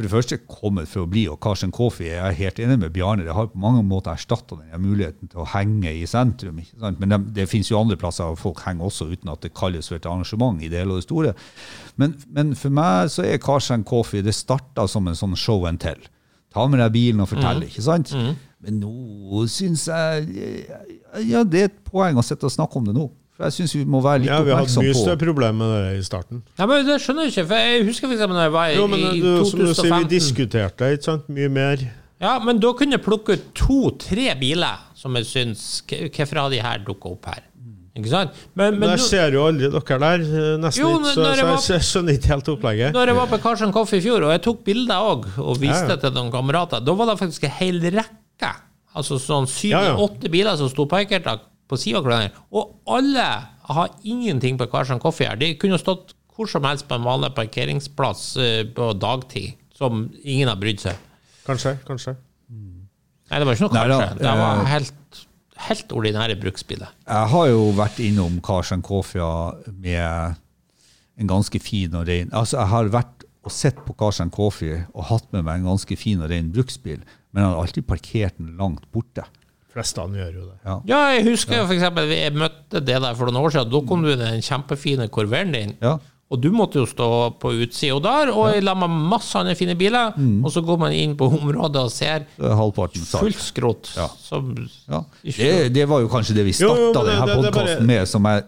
[0.00, 2.92] for det første kommet for å bli, og Karsten Kofi jeg er helt enig med
[2.94, 3.26] Bjarne.
[3.26, 6.62] Det har på mange måter erstatta muligheten til å henge i sentrum.
[6.80, 9.90] Men det, det finnes jo andre plasser hvor folk henger også uten at det kalles
[9.90, 11.34] for et arrangement i det hele og det store.
[12.00, 15.82] Men, men for meg så er Karsten Kofi Det starta som en sånn show and
[15.82, 16.00] tell.
[16.54, 18.14] Ta med deg bilen og fortell, ikke sant?
[18.64, 20.64] Men nå syns jeg
[21.28, 23.10] Ja, det er et poeng å sitte og snakke om det nå.
[23.40, 25.56] For jeg syns vi må være litt Ja, Vi har hatt oppmerksom mye større problemer
[25.64, 26.42] med det i starten.
[26.60, 28.74] Ja, men Det skjønner jeg ikke, for jeg husker for eksempel når jeg var i,
[28.76, 31.28] Jo, men i 2015 som du sier, Vi 2015 diskuterte ikke sant?
[31.32, 31.86] mye mer.
[32.20, 36.60] Ja, men da kunne jeg plukke ut to-tre biler som jeg syns Hvorfor har de
[36.60, 37.46] her dukka opp her?
[37.96, 38.30] Ikke sant?
[38.54, 41.38] Men, men Men jeg ser jo aldri dere der, eh, nesten Jo, ikke, så, jeg
[41.40, 42.92] så var- jeg, så jeg skjønner ikke helt opplegget.
[42.94, 45.88] når jeg var på Carson Coffee i fjor, og jeg tok bilder òg, og viste
[45.88, 45.96] Ja, ja.
[45.96, 48.52] til noen kamerater, da var det faktisk en hel rekke.
[48.94, 49.96] Altså sånn Ja, ja.
[49.96, 51.38] syv-åtte biler som sto parkert da
[51.70, 52.44] på sida av hverandre.
[52.50, 53.26] Og alle
[53.70, 55.38] har ingenting på hver sin her.
[55.40, 60.48] De kunne stått hvor som helst på en vanlig parkeringsplass eh, på dagtid, som ingen
[60.48, 60.98] har brydd seg.
[61.46, 62.16] Kanskje, kanskje.
[63.30, 64.22] Nei, det var ikke noe Nei da, kanskje.
[64.22, 65.20] Det var eh, helt,
[65.68, 66.94] helt ordinære bruksbiler.
[67.06, 69.30] Jeg har jo vært innom Karsten Kofia
[69.68, 70.40] med
[71.20, 75.06] en ganske fin og ren Altså, jeg har vært og sett på Karsten Coffee og
[75.08, 77.00] hatt med meg en ganske fin og ren bruksbil,
[77.32, 79.24] men jeg har alltid parkert den langt borte.
[79.70, 80.56] Flestene gjør jo det.
[80.66, 80.76] Ja.
[80.90, 81.66] Ja, jeg husker ja.
[81.70, 83.70] eksempel, jeg møtte det der for noen år siden.
[83.70, 85.76] Da kom du i den kjempefine korveren din.
[85.82, 85.98] Ja.
[86.30, 87.06] Og du måtte jo stå
[87.42, 88.60] på utsida der, og ja.
[88.62, 90.14] la meg masse andre fine biler.
[90.14, 90.44] Mm.
[90.46, 93.90] Og så går man inn på området og ser er halvparten fullt skrot.
[93.98, 94.06] Ja.
[94.22, 94.54] Som,
[94.90, 95.02] Ja.
[95.26, 98.46] Det, det var jo kanskje det vi starta denne podkasten med, som jeg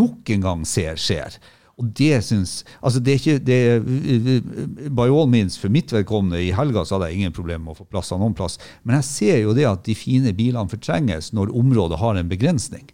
[0.00, 1.36] nok en gang ser skjer.
[1.78, 6.54] Og det syns Altså, det er ikke det By all means, for mitt vedkommende, i
[6.54, 8.58] helga så hadde jeg ingen problemer med å få plass av noen plass.
[8.82, 12.88] Men jeg ser jo det at de fine bilene fortrenges når området har en begrensning.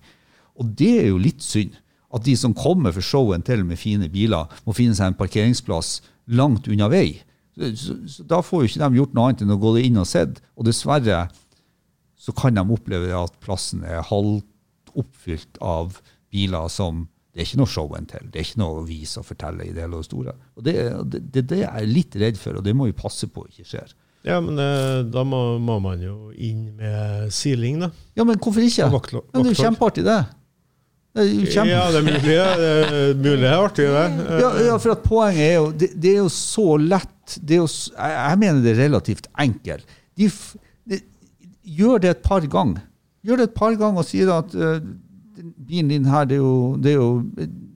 [0.60, 1.78] Og det er jo litt synd.
[2.14, 5.96] At de som kommer for showen til med fine biler, må finne seg en parkeringsplass
[6.30, 7.24] langt unna vei.
[7.56, 10.06] Så, så Da får jo ikke de gjort noe annet enn å gå inn og
[10.10, 10.38] sett.
[10.54, 11.24] Og dessverre
[12.14, 15.98] så kan de oppleve at plassen er halvt oppfylt av
[16.32, 18.26] biler som det er ikke noe show and tell.
[18.30, 20.36] Det er ikke noe å vise og fortelle i det hele og store.
[20.54, 20.74] Og det,
[21.10, 23.66] det, det, det er jeg litt redd for, og det må vi passe på ikke
[23.72, 23.90] skjer.
[24.24, 27.90] Ja, men eh, da må, må man jo inn med siling, da.
[28.16, 28.86] Ja, men hvorfor ikke?
[28.86, 30.20] Og vaktlå- Men det er jo kjempeartig, det.
[31.18, 31.72] det er kjempe...
[31.74, 32.22] Ja, det er mulig.
[32.30, 34.06] Det er mulig det er artig, det.
[34.44, 37.10] Ja, ja, for at poenget er jo Det, det er jo så lett
[37.40, 39.92] det er jo, jeg, mener det er relativt enkelt.
[40.14, 40.26] De,
[40.92, 40.98] de,
[41.64, 42.82] gjør det et par ganger.
[43.24, 44.98] Gjør det et par ganger og sier at den
[45.36, 47.08] bilen din her, det er jo, det er jo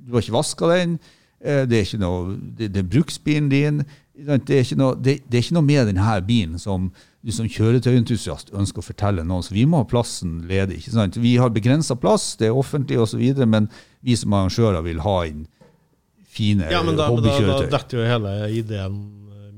[0.09, 0.99] Du har ikke vaska den.
[1.41, 3.83] eh, det er ikke noe Det, det er bruksbilen din.
[4.19, 6.89] Det er, ikke noe, det, det er ikke noe med denne bilen som
[7.23, 9.43] du som kjøretøyentusiast ønsker å fortelle noen.
[9.47, 10.79] Så vi må ha plassen ledig.
[10.81, 11.17] ikke sant?
[11.19, 13.69] Vi har begrensa plass, det er offentlig osv., men
[14.03, 15.47] vi som arrangører vil ha inn
[16.29, 16.75] fine hobbykjøretøy.
[16.75, 18.99] Ja, men da, da, da detter jo hele ideen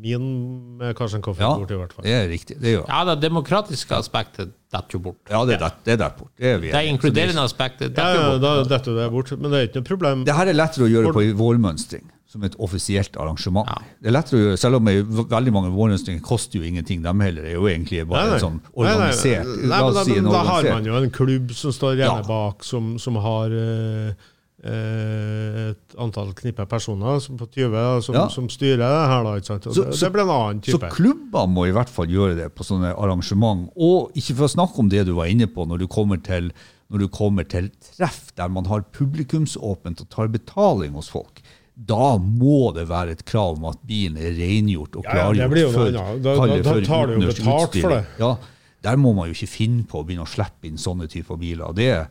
[0.01, 2.05] min med kanskje en kaffe Ja, bort, i hvert fall.
[2.05, 2.57] det er riktig.
[2.61, 5.19] Det gjør Ja, det demokratiske aspektet detter jo bort.
[5.31, 6.31] Ja, det er der, det er der bort.
[6.39, 8.69] Det er vi Det inkluderende aspektet Ja, detter ja, jo da bort.
[8.73, 9.31] detter det bort.
[9.39, 10.25] Men det er ikke noe problem.
[10.25, 13.67] Det her er lettere å gjøre på en vårmønstring, som et offisielt arrangement.
[13.69, 13.79] Ja.
[14.01, 17.43] Det er lettere å gjøre, Selv om veldig mange vårmønstringer koster jo ingenting, de heller
[17.51, 18.41] er jo egentlig bare Nei, nei.
[18.45, 18.95] sånn Nei, nei.
[18.95, 19.47] organisert.
[19.47, 22.23] Nei, men da, si da har man jo en klubb som står Ja.
[22.23, 24.15] bak, som, som har eh, eh,
[24.63, 28.27] et antall knippe personer som på 20 som, Ja.
[28.29, 29.23] som styrer det her.
[29.25, 29.65] da, ikke sant?
[29.65, 32.63] Så- så- det blir en annen Så klubber må i hvert fall gjøre det på
[32.65, 33.71] sånne arrangement.
[33.77, 36.53] Og ikke for å snakke om det du var inne på når du kommer til,
[36.93, 41.41] du kommer til treff der man har publikumsåpent og tar betaling hos folk.
[41.83, 45.73] Da må det være et krav om at bilen er rengjort og Ja, ja, klargjort.
[45.73, 46.23] for- annet.
[46.23, 48.07] Da- da- da tar du jo betalt for det.
[48.19, 48.37] Ja,
[48.83, 51.75] Der må man jo ikke finne på å begynne å slippe inn sånne typer biler.
[51.75, 52.09] Det, bare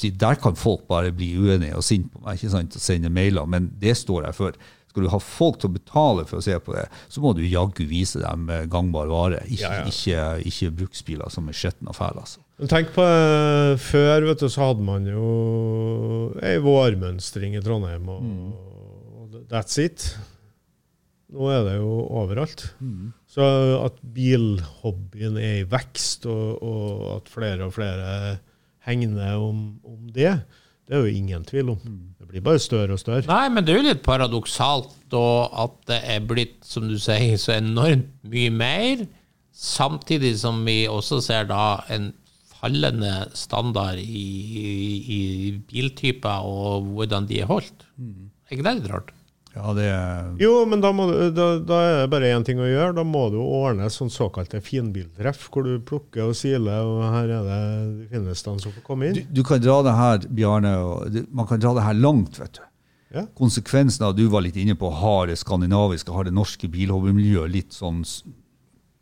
[0.00, 3.10] si, der kan folk bare bli uenige og sinte på meg ikke sant, og sende
[3.12, 4.52] mailer, men det står jeg for.
[4.88, 7.42] Skal du ha folk til å betale for å se på det, så må du
[7.44, 9.42] jaggu vise dem eh, gangbar vare.
[9.44, 9.90] Ikke, Ja, ja.
[9.90, 12.22] ikke, ikke bruksbiler som er skitne og fæle.
[12.24, 12.40] Altså.
[12.72, 15.26] Tenk på eh, Før vet du, så hadde man jo
[16.40, 18.56] ei vårmønstring i Trondheim, og, Mm.
[19.20, 20.16] og that's it.
[21.36, 22.68] Nå er det jo overalt.
[22.80, 23.12] Mm.
[23.28, 23.44] Så
[23.84, 28.38] at bilhobbyen er i vekst, og, og at flere og flere
[28.86, 30.32] hegner om, om det,
[30.86, 31.80] det er jo ingen tvil om.
[31.82, 32.02] Mm.
[32.20, 33.26] Det blir bare større og større.
[33.28, 35.26] Nei, men det er jo litt paradoksalt da
[35.64, 39.06] at det er blitt, som du sier, så enormt mye mer,
[39.56, 42.10] samtidig som vi også ser da en
[42.56, 44.24] fallende standard i,
[44.62, 44.70] i,
[45.16, 45.20] i
[45.70, 47.86] biltyper og hvordan de er holdt.
[47.98, 49.15] Er ikke det litt rart?
[49.56, 49.86] Ja, det
[50.42, 52.92] Jo, men da, må da, da er det bare én ting å gjøre.
[52.98, 57.46] Da må du ordne sånn såkalte finbiltreff, hvor du plukker og siler, og her er
[57.46, 57.60] det
[58.02, 59.22] de fineste som får komme inn.
[59.32, 62.64] du kan dra det her, Bjarne, og man kan dra det her langt, vet du.
[63.16, 63.22] Ja.
[63.38, 67.72] Konsekvensen av du var litt inne på, har det skandinaviske, har det norske bilhobbymiljøet litt
[67.76, 68.42] sånn statusutfordring?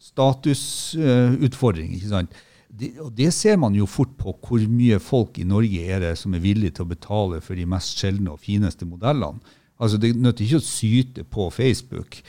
[0.04, 2.42] statusutfordring, ikke sant?
[2.74, 6.14] Det, og det ser man jo fort på hvor mye folk i Norge er det
[6.18, 9.38] som er villige til å betale for de mest sjeldne og fineste modellene.
[9.80, 12.20] Altså Det nytter ikke å syte på Facebook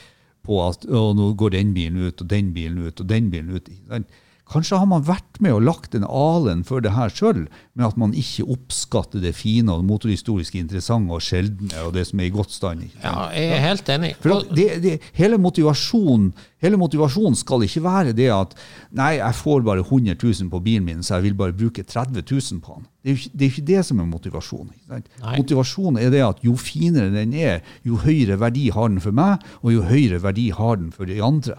[0.46, 3.70] på at nå går den bilen ut, og den bilen ut, og den bilen ut.
[3.88, 4.22] sant?
[4.46, 7.96] Kanskje har man vært med og lagt en alen for det her sjøl, men at
[7.98, 12.34] man ikke oppskatter det fine og motorhistorisk interessante og sjeldne og det som er i
[12.34, 12.84] godt stand.
[13.02, 14.12] Ja, jeg er helt enig.
[14.22, 16.28] Det, det, hele, motivasjonen,
[16.62, 18.54] hele motivasjonen skal ikke være det at
[18.94, 22.22] nei, jeg får bare 100 000 på bilen min, så jeg vil bare bruke 30
[22.22, 22.86] 000 på den.
[23.02, 25.02] Det er jo ikke det, er ikke det som er motivasjonen.
[25.24, 29.42] Motivasjonen er det at jo finere den er, jo høyere verdi har den for meg,
[29.66, 31.58] og jo høyere verdi har den for de andre.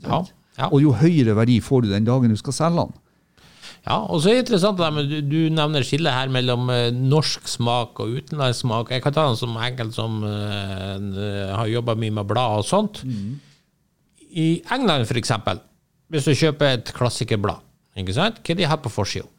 [0.00, 0.24] Ja,
[0.56, 0.70] ja.
[0.70, 2.96] Og jo høyere verdi får du den dagen du skal selge den.
[3.86, 8.00] Ja, og så er det interessant det du, nevner skillet her mellom eh, norsk smak
[8.02, 8.90] og utenlandsk smak.
[8.90, 13.04] Jeg kan ta den som enkelt som uh, har jobba mye med blad og sånt.
[14.36, 15.62] I England, eksempel,
[16.10, 17.62] hvis du kjøper et klassikerblad,
[17.96, 18.42] ikke sant?
[18.42, 19.30] hva de har på forsida?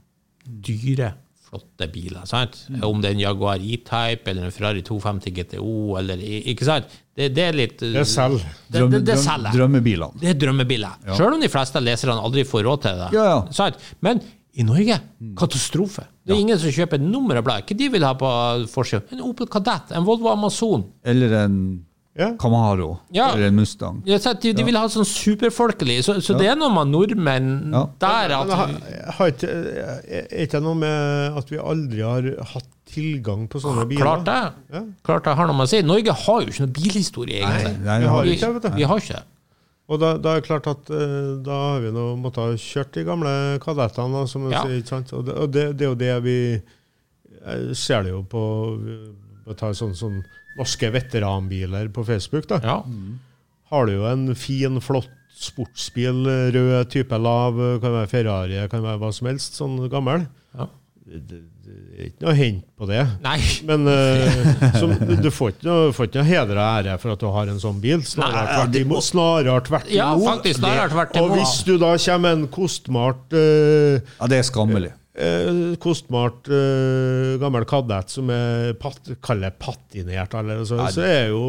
[0.47, 1.11] Dyre,
[1.47, 2.25] flotte biler.
[2.27, 2.57] sant?
[2.83, 6.89] Om det er en Jaguar E-Type eller en Ferrari 250 GTO, eller ikke sant?
[7.17, 8.43] Det, det er litt Det selger.
[8.67, 9.55] Det, det, det selger.
[9.55, 10.19] drømmebilene.
[10.21, 10.99] Det er drømmebiler.
[11.15, 13.09] Selv om de fleste leserne aldri får råd til det.
[13.15, 13.39] Ja, ja.
[13.55, 13.79] Sant?
[14.05, 14.21] Men
[14.57, 14.99] i Norge
[15.37, 16.03] katastrofe.
[16.25, 17.63] Det er ingen som kjøper et nummer av blad.
[17.69, 18.29] Hva de vil ha på
[18.73, 19.05] forsida?
[19.13, 20.83] En Opel Kadett, en Volvo Amazon.
[21.07, 21.59] Eller en
[22.17, 22.31] Ja.
[22.41, 22.97] Camaro.
[23.13, 23.27] Ja.
[23.35, 23.99] Eller en Mustang.
[24.09, 25.99] Ja, så de, de vil ha sånn superfolkelig.
[26.07, 27.83] Så, så det er noe med nordmenn Ja.
[28.01, 28.73] der Men at har,
[29.19, 29.51] har ikke,
[30.07, 34.01] er ikke det noe med at vi aldri har hatt tilgang på sånne biler?
[34.01, 34.39] Klart det.
[34.73, 34.81] Ja.
[35.05, 35.81] Klart det har noe med å si.
[35.85, 37.73] Norge har jo ikke noe bilhistorie, egentlig.
[37.85, 38.69] nei, vi har Vi, ikke, vet du.
[38.81, 39.25] vi har ikke det.
[39.87, 42.89] Og da, da er det klart at eh, da har vi nå måttet ha kjørt
[42.97, 44.65] de gamle kadettene, da, som du Ja.
[44.65, 44.81] sier.
[44.81, 45.13] ikke sant?
[45.15, 46.39] Og, det, og det, det er jo det vi
[47.37, 48.41] Jeg ser det jo på
[49.45, 50.17] Vi tar sånn, sånn
[50.57, 52.47] norske veteranbiler på Facebook.
[52.49, 52.61] da.
[52.63, 52.81] Ja.
[53.71, 59.01] Har du jo en fin, flott sportsbil, rød type lav, kan være Ferrari, kan være
[59.01, 60.25] hva som helst, sånn gammel.
[60.57, 60.69] Ja.
[61.07, 61.43] Det,
[61.97, 63.03] er ikke noe å hente på det.
[63.23, 63.37] Nei.
[63.67, 67.23] Men uh, som, du, får ikke noe, får ikke noe heder og ære for at
[67.23, 68.03] du har en sånn bil.
[68.07, 69.05] Snarere tvert imot.
[69.07, 70.61] Snarere tvert Ja, faktisk.
[70.61, 74.93] Snarere tvert Og hvis du da kommer med en kostmalt uh, Ja, det er skammelig.
[75.17, 81.43] Eh, kostbart eh, gammel kadett som er pat, kaller patinert, eller, altså, så er jo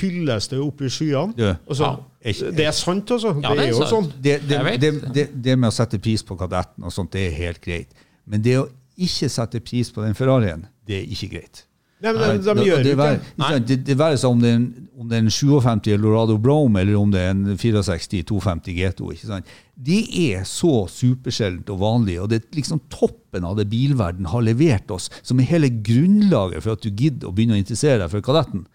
[0.00, 1.36] hylles det opp i skyene.
[1.38, 1.92] Du, Altså,
[2.22, 3.34] ja, det er sant, altså.
[3.42, 3.92] Ja, det er jo sant.
[3.94, 4.12] sånn.
[4.22, 4.92] det, det.
[5.14, 7.92] det, det med å sette pris på kadetten og sånt, det er helt greit.
[8.28, 8.68] Men det å
[9.02, 11.64] ikke sette pris på den Ferrarien, det er ikke greit.
[12.02, 13.10] Nei, men de, de det- gjør det det.
[13.38, 14.64] ikke Det, det være seg om det er en,
[14.98, 19.12] om det er en 57 Lorado Brome eller om det er en 64 250 GTO.
[19.14, 19.46] ikke sant?
[19.76, 20.00] Det
[20.30, 24.90] er så supersjeldent og vanlig, og det er liksom toppen av det bilverden har levert
[24.94, 28.20] oss, som er hele grunnlaget for at du gidder å begynne å interessere deg for
[28.26, 28.66] kadetten.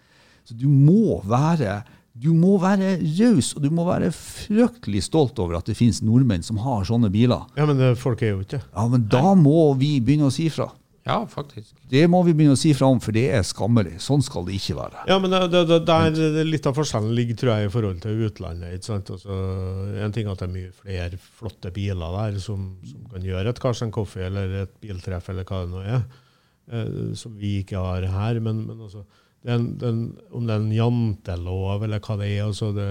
[0.48, 1.82] Så du må være
[2.18, 6.42] du må være raus, og du må være fryktelig stolt over at det finnes nordmenn
[6.42, 7.44] som har sånne biler.
[7.54, 8.58] Ja, men det, folk er jo ikke.
[8.74, 10.66] Ja, Men da må vi begynne å si fra.
[11.08, 11.72] Ja, faktisk.
[11.88, 13.94] Det må vi begynne å si fra om, for det er skammelig.
[14.04, 15.06] Sånn skal det ikke være.
[15.08, 18.24] Ja, men det, det, det, der, litt av forskjellen ligger tror jeg, i forhold til
[18.26, 18.74] utlandet.
[18.76, 19.12] ikke sant?
[19.16, 19.38] Altså,
[20.04, 23.54] en ting er at det er mye flere flotte biler der som, som kan gjøre
[23.54, 26.04] et Carsten Coffee eller et biltreff eller hva det nå er,
[26.76, 28.42] eh, som vi ikke har her.
[28.44, 29.06] Men, men altså,
[29.46, 30.00] det er en, det er en,
[30.34, 32.86] om det er en jantelov eller hva det er altså det,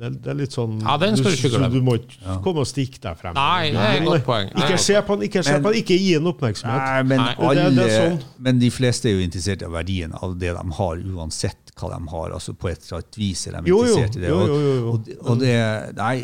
[0.00, 1.68] det, det er litt sånn Ja, den skal du ikke så.
[1.70, 3.36] Du må ikke komme og stikke deg frem.
[3.38, 4.50] Nei, det er et godt poeng.
[4.58, 6.82] Ikke se på den, ikke se Men- på den, ikke gi den oppmerksomhet.
[6.82, 8.18] Nei, men, Nei, alle, det- det sånn.
[8.48, 12.00] men de fleste er jo interessert i verdien av det de har, uansett hva de
[12.16, 12.34] har.
[12.34, 14.28] altså På et eller annet vis er de Jo, jo, interessert i det.
[14.34, 14.92] jo, Og, jo, jo, jo.
[14.92, 16.16] og, og det Nei.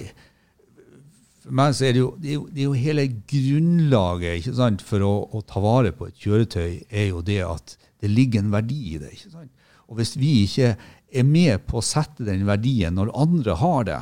[1.47, 4.55] For meg så er det jo, det er jo, det er jo hele grunnlaget ikke
[4.59, 8.43] sant, for å, å ta vare på et kjøretøy, er jo det at det ligger
[8.45, 9.15] en verdi i det.
[9.15, 9.51] ikke sant?
[9.89, 10.75] Og hvis vi ikke
[11.09, 14.01] er med på å sette den verdien når andre har det,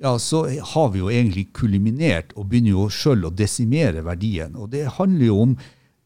[0.00, 4.56] ja, så har vi jo egentlig kuliminert og begynner jo sjøl å desimere verdien.
[4.56, 5.56] Og det handler jo om,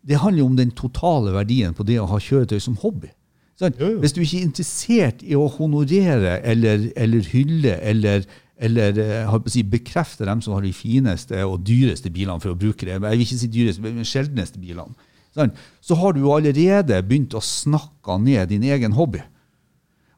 [0.02, 3.12] det handler jo om den totale verdien på det å ha kjøretøy som hobby.
[3.60, 3.76] Sånn?
[3.78, 4.00] Jo, jo.
[4.02, 8.26] Hvis du ikke er interessert i å honorere eller, eller hylle eller,
[8.58, 12.82] eller eh, si, bekrefte dem som har de fineste og dyreste bilene, for å bruke
[12.82, 15.12] det, jeg vil ikke si dyreste, men sjeldneste bilene?
[15.34, 19.22] Så har du jo allerede begynt å snakke ned din egen hobby.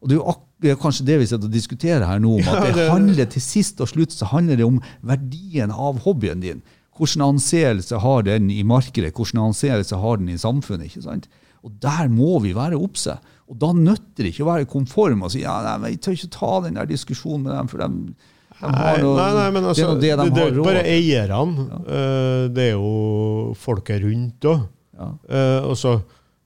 [0.02, 2.46] Og det er jo det er kanskje det vi sitter og diskuterer her nå, om
[2.48, 6.62] at det handler til sist og slutt så handler det om verdien av hobbyen din.
[6.96, 10.88] Hvordan anseelse har den i markedet, hvordan anseelse har den i samfunnet.
[10.88, 11.26] ikke sant?
[11.60, 13.18] Og der må vi være obse.
[13.50, 16.32] Og da nytter det ikke å være konform og si ja, nei, jeg tør ikke
[16.38, 18.14] ta den der diskusjonen med dem, for de,
[18.56, 20.56] de har noe, nei, nei, men altså, det er noe det de det, det har
[20.56, 21.66] råd bare eierne.
[21.68, 22.00] Ja.
[22.56, 24.64] det er jo folket rundt òg.
[24.96, 25.10] Ja.
[25.68, 25.98] og så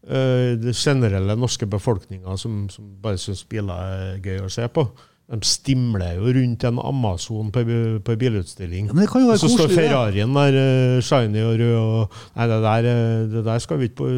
[0.09, 4.87] uh, den generelle norske befolkninga som, som bare syns biler er gøy å se på.
[5.31, 7.63] De stimler jo rundt en Amazon på,
[8.03, 8.89] på bilutstilling.
[8.89, 9.85] Ja, men det kan jo være og så står koselig.
[9.85, 13.91] Ferrarien der uh, shiny og rød og Nei, det der, eh, det der skal vi
[13.91, 14.09] ikke på,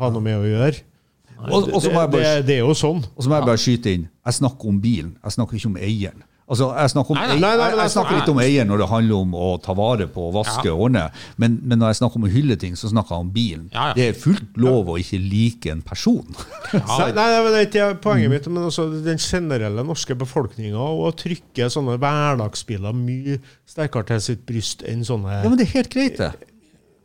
[0.00, 0.82] ha noe med å gjøre.
[1.36, 3.04] Jeg det, det, det er jo sånn.
[3.12, 4.08] Og så må jeg bare skyte inn.
[4.24, 6.24] Jeg snakker om bilen, jeg snakker ikke om eieren.
[6.46, 8.68] Altså, jeg snakker, om, Nei, ei- nei, nei, jeg, jeg snakker altså- litt om eieren
[8.70, 11.00] når det handler om å ta vare på, vaske og ordne,
[11.42, 13.64] men, men når jeg snakker om å hylle ting, så snakker jeg om bilen.
[13.72, 13.94] Ja, ja.
[13.98, 16.22] Det er fullt lov å ikke like en person.
[16.72, 20.78] Nei, nei, nei, men det er ikke poenget mitt, men også den generelle norske befolkninga
[20.78, 25.74] å trykke sånne hverdagsbiler mye sterkere til sitt bryst enn sånne Ja, men det er
[25.80, 26.30] helt greit, det.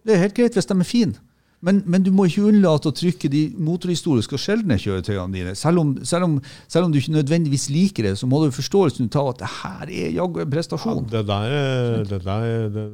[0.06, 1.18] Det er helt greit hvis de er fine.
[1.62, 5.52] Men, men du må ikke unnlate å trykke de motorhistoriske og sjeldne kjøretøyene dine.
[5.60, 6.38] Selv om, selv, om,
[6.72, 9.92] selv om du ikke nødvendigvis liker det, så må du forståelsen ta at det her
[9.92, 11.06] er jaggu en Ja, prestasjon.
[11.12, 12.86] det, der, er- det, der, er- det,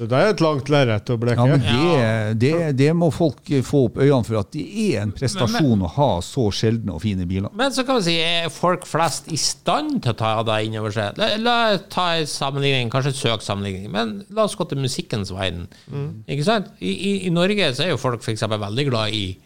[0.00, 1.38] det der er et langt lerret å bleke.
[1.38, 3.38] Ja, men det, det, det må folk
[3.68, 7.28] få opp øynene for, at det er en prestasjon å ha så sjeldne og fine
[7.30, 7.54] biler.
[7.54, 10.74] Men så kan vi si, er folk flest i stand til å ta det inn
[10.82, 11.14] over seg?
[11.22, 14.82] La, la oss ta en sammenligning, kanskje en søk sammenligning, men la oss gå til
[14.82, 15.68] musikkens verden.
[16.26, 16.74] Ikke sant?
[16.82, 18.42] I, i, I Norge så er jo folk f.eks.
[18.48, 19.38] veldig glad i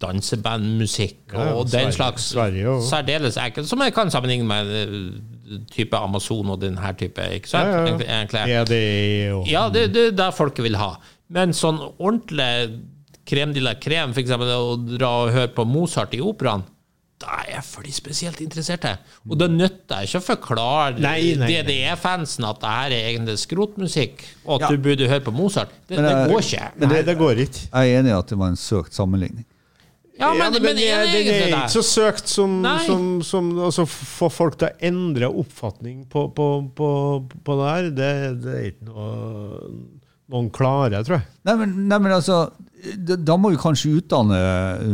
[0.00, 5.60] dansebandmusikk Ja, og Sverige- den slags Sverige særdeles ekkelt, som jeg kan sammenligne med eh,
[5.70, 7.68] type Amazon og den her type, ikke sant?
[7.68, 9.50] Ja, Egentlig- egentlig.
[9.50, 9.68] ja.
[9.68, 10.96] Det, det er det folket vil ha.
[11.28, 12.80] Men sånn ordentlig
[13.26, 14.30] krem de la krem, f.eks.
[14.30, 16.64] å dra og høre på Mozart i operaen,
[17.22, 18.90] da er jeg for de spesielt interesserte.
[19.28, 21.48] Og det nytter ikke å forklare Nei, nei, nei.
[21.62, 24.70] DDE-fansen at det her er egentlig skrotmusikk, og at Ja.
[24.74, 25.72] du burde høre på Mozart.
[25.88, 26.70] Det, Men, det eh, går ikke.
[26.76, 27.66] Men det går ikke.
[27.70, 29.46] Jeg er enig i at det var en søkt sammenligning.
[30.18, 33.82] Ja, men, men, men er er, det er ikke så søkt som, som, som altså,
[33.86, 36.46] få folk til å endre oppfatning på, på,
[36.76, 36.90] på,
[37.46, 37.88] på det her.
[37.90, 38.10] Det,
[38.44, 39.08] det er ikke noe,
[40.34, 41.26] noen klare, tror jeg.
[41.48, 42.38] Nei, men, nei, men altså,
[42.98, 44.38] da, da må vi kanskje utdanne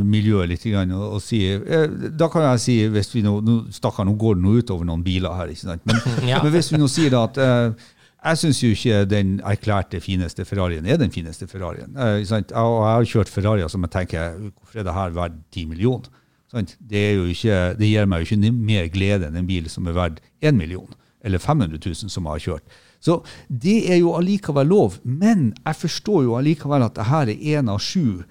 [0.06, 1.86] miljøet litt grann, og, og si eh,
[2.20, 5.02] Da kan jeg si, hvis vi nå, nå Stakkar, nå går det nå utover noen
[5.06, 5.82] biler her, ikke sant?
[5.88, 5.98] Men,
[6.30, 6.42] Ja.
[6.44, 7.88] men hvis vi nå sier da at eh,
[8.20, 11.94] jeg syns jo ikke den erklærte fineste Ferrarien er den fineste Ferrarien.
[11.96, 12.52] Eh, sant?
[12.52, 15.70] Jeg, og jeg har kjørt Ferrarier som jeg tenker hvorfor er det her verdt 10
[15.72, 16.10] millioner?
[16.52, 16.76] Sant?
[16.82, 19.88] Det, er jo ikke, det gir meg jo ikke mer glede enn en bil som
[19.88, 20.88] er verdt 1 million,
[21.24, 22.78] eller 500 000 som jeg har kjørt.
[23.00, 25.00] Så det er jo allikevel lov.
[25.02, 28.22] Men jeg forstår jo allikevel at det her er én av sju.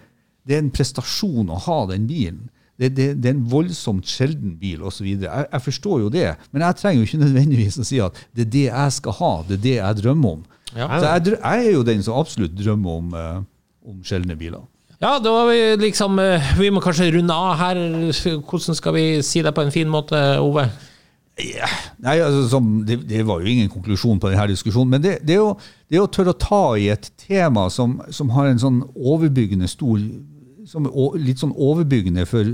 [0.45, 2.47] Det er en prestasjon å ha den bilen.
[2.79, 5.07] Det, det, det er en voldsomt sjelden bil osv.
[5.09, 8.45] Jeg, jeg forstår jo det, men jeg trenger jo ikke nødvendigvis å si at det
[8.45, 10.45] er det jeg skal ha, det er det jeg drømmer om.
[10.71, 10.87] Ja.
[10.87, 13.41] Så jeg, jeg er jo den som absolutt drømmer om, eh,
[13.89, 14.63] om sjeldne biler.
[14.99, 17.77] Ja, da var vi liksom eh, Vi må kanskje runde av her.
[18.11, 20.67] Hvordan skal vi si det på en fin måte, Ove?
[22.03, 25.37] Nei, altså, som, det, det var jo ingen konklusjon på denne diskusjonen, men det, det,
[25.37, 25.53] er jo,
[25.89, 29.69] det er å tørre å ta i et tema som, som har en sånn overbyggende
[29.71, 30.01] stor
[30.69, 30.85] som
[31.17, 32.45] Litt sånn overbyggende for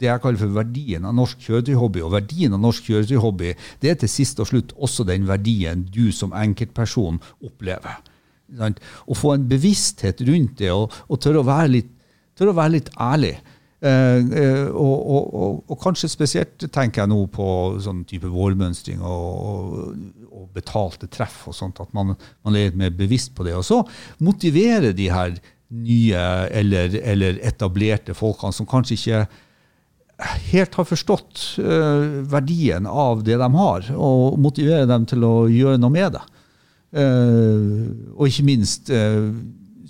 [0.00, 2.00] det jeg kaller for verdien av norsk kjøretøyhobby.
[2.04, 3.52] Og verdien av norsk kjøretøyhobby
[3.82, 8.00] det er til sist og slutt også den verdien du som enkeltperson opplever.
[8.50, 11.92] Å få en bevissthet rundt det, og, og tørre, å litt,
[12.38, 13.34] tørre å være litt ærlig.
[13.80, 17.46] Eh, eh, og, og, og, og kanskje spesielt tenker jeg nå på
[17.80, 19.94] sånn type vårmønstring og,
[20.50, 23.52] betalte treff og sånt, at man, man er litt mer bevisst på det.
[23.54, 23.76] Og så
[24.18, 25.36] motivere de her
[25.70, 29.20] nye eller, eller etablerte folkene som kanskje ikke
[30.50, 35.80] helt har forstått eh, verdien av det de har, og motivere dem til å gjøre
[35.80, 36.24] noe med det.
[37.00, 39.30] Eh, og ikke minst eh,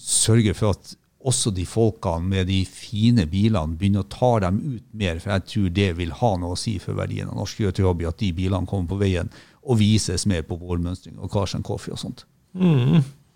[0.01, 4.85] sørge for at også de folkene med de fine bilene begynner å ta dem ut
[4.97, 8.09] mer, for jeg tror det vil ha noe å si for verdien av norsk kjøretøyhobby,
[8.09, 11.93] at de bilene kommer på veien og vises mer på vårmønstring og Cars and Coffee
[11.93, 12.25] og sånt.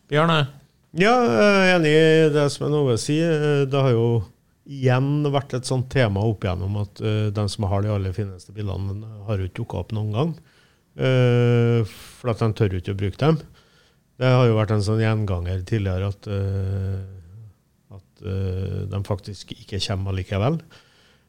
[0.09, 0.39] Bjørne?
[0.97, 3.66] Ja, jeg er enig i det som Ove sier.
[3.68, 4.07] Det har jo
[4.64, 8.55] igjen vært et sånt tema opp igjennom at uh, de som har de aller fineste
[8.57, 10.32] bilene, har jo ikke dukka opp noen gang.
[10.95, 13.43] Uh, for at de tør ikke å bruke dem.
[14.22, 17.23] Det har jo vært en sånn gjenganger tidligere at, at uh,
[18.24, 20.58] de faktisk ikke kommer likevel.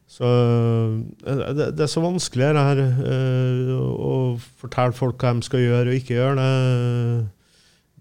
[0.06, 4.12] Så uh, det, det er så vanskelig det her uh, å
[4.60, 6.46] fortelle folk hva de skal gjøre og ikke gjøre.
[6.46, 7.26] Det,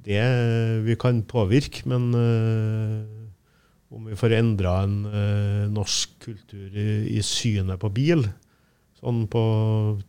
[0.05, 0.25] det
[0.85, 3.05] vi kan påvirke, men eh,
[3.95, 8.25] om vi får endra en eh, norsk kultur i, i synet på bil
[9.01, 9.41] sånn på,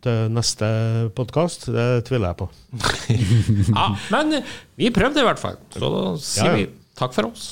[0.01, 0.67] til neste
[1.17, 2.47] podkast, det tviler jeg på.
[3.77, 4.39] Ja, men
[4.79, 6.57] vi prøvde i hvert fall, så da sier Ja, ja.
[6.57, 7.51] vi takk for oss.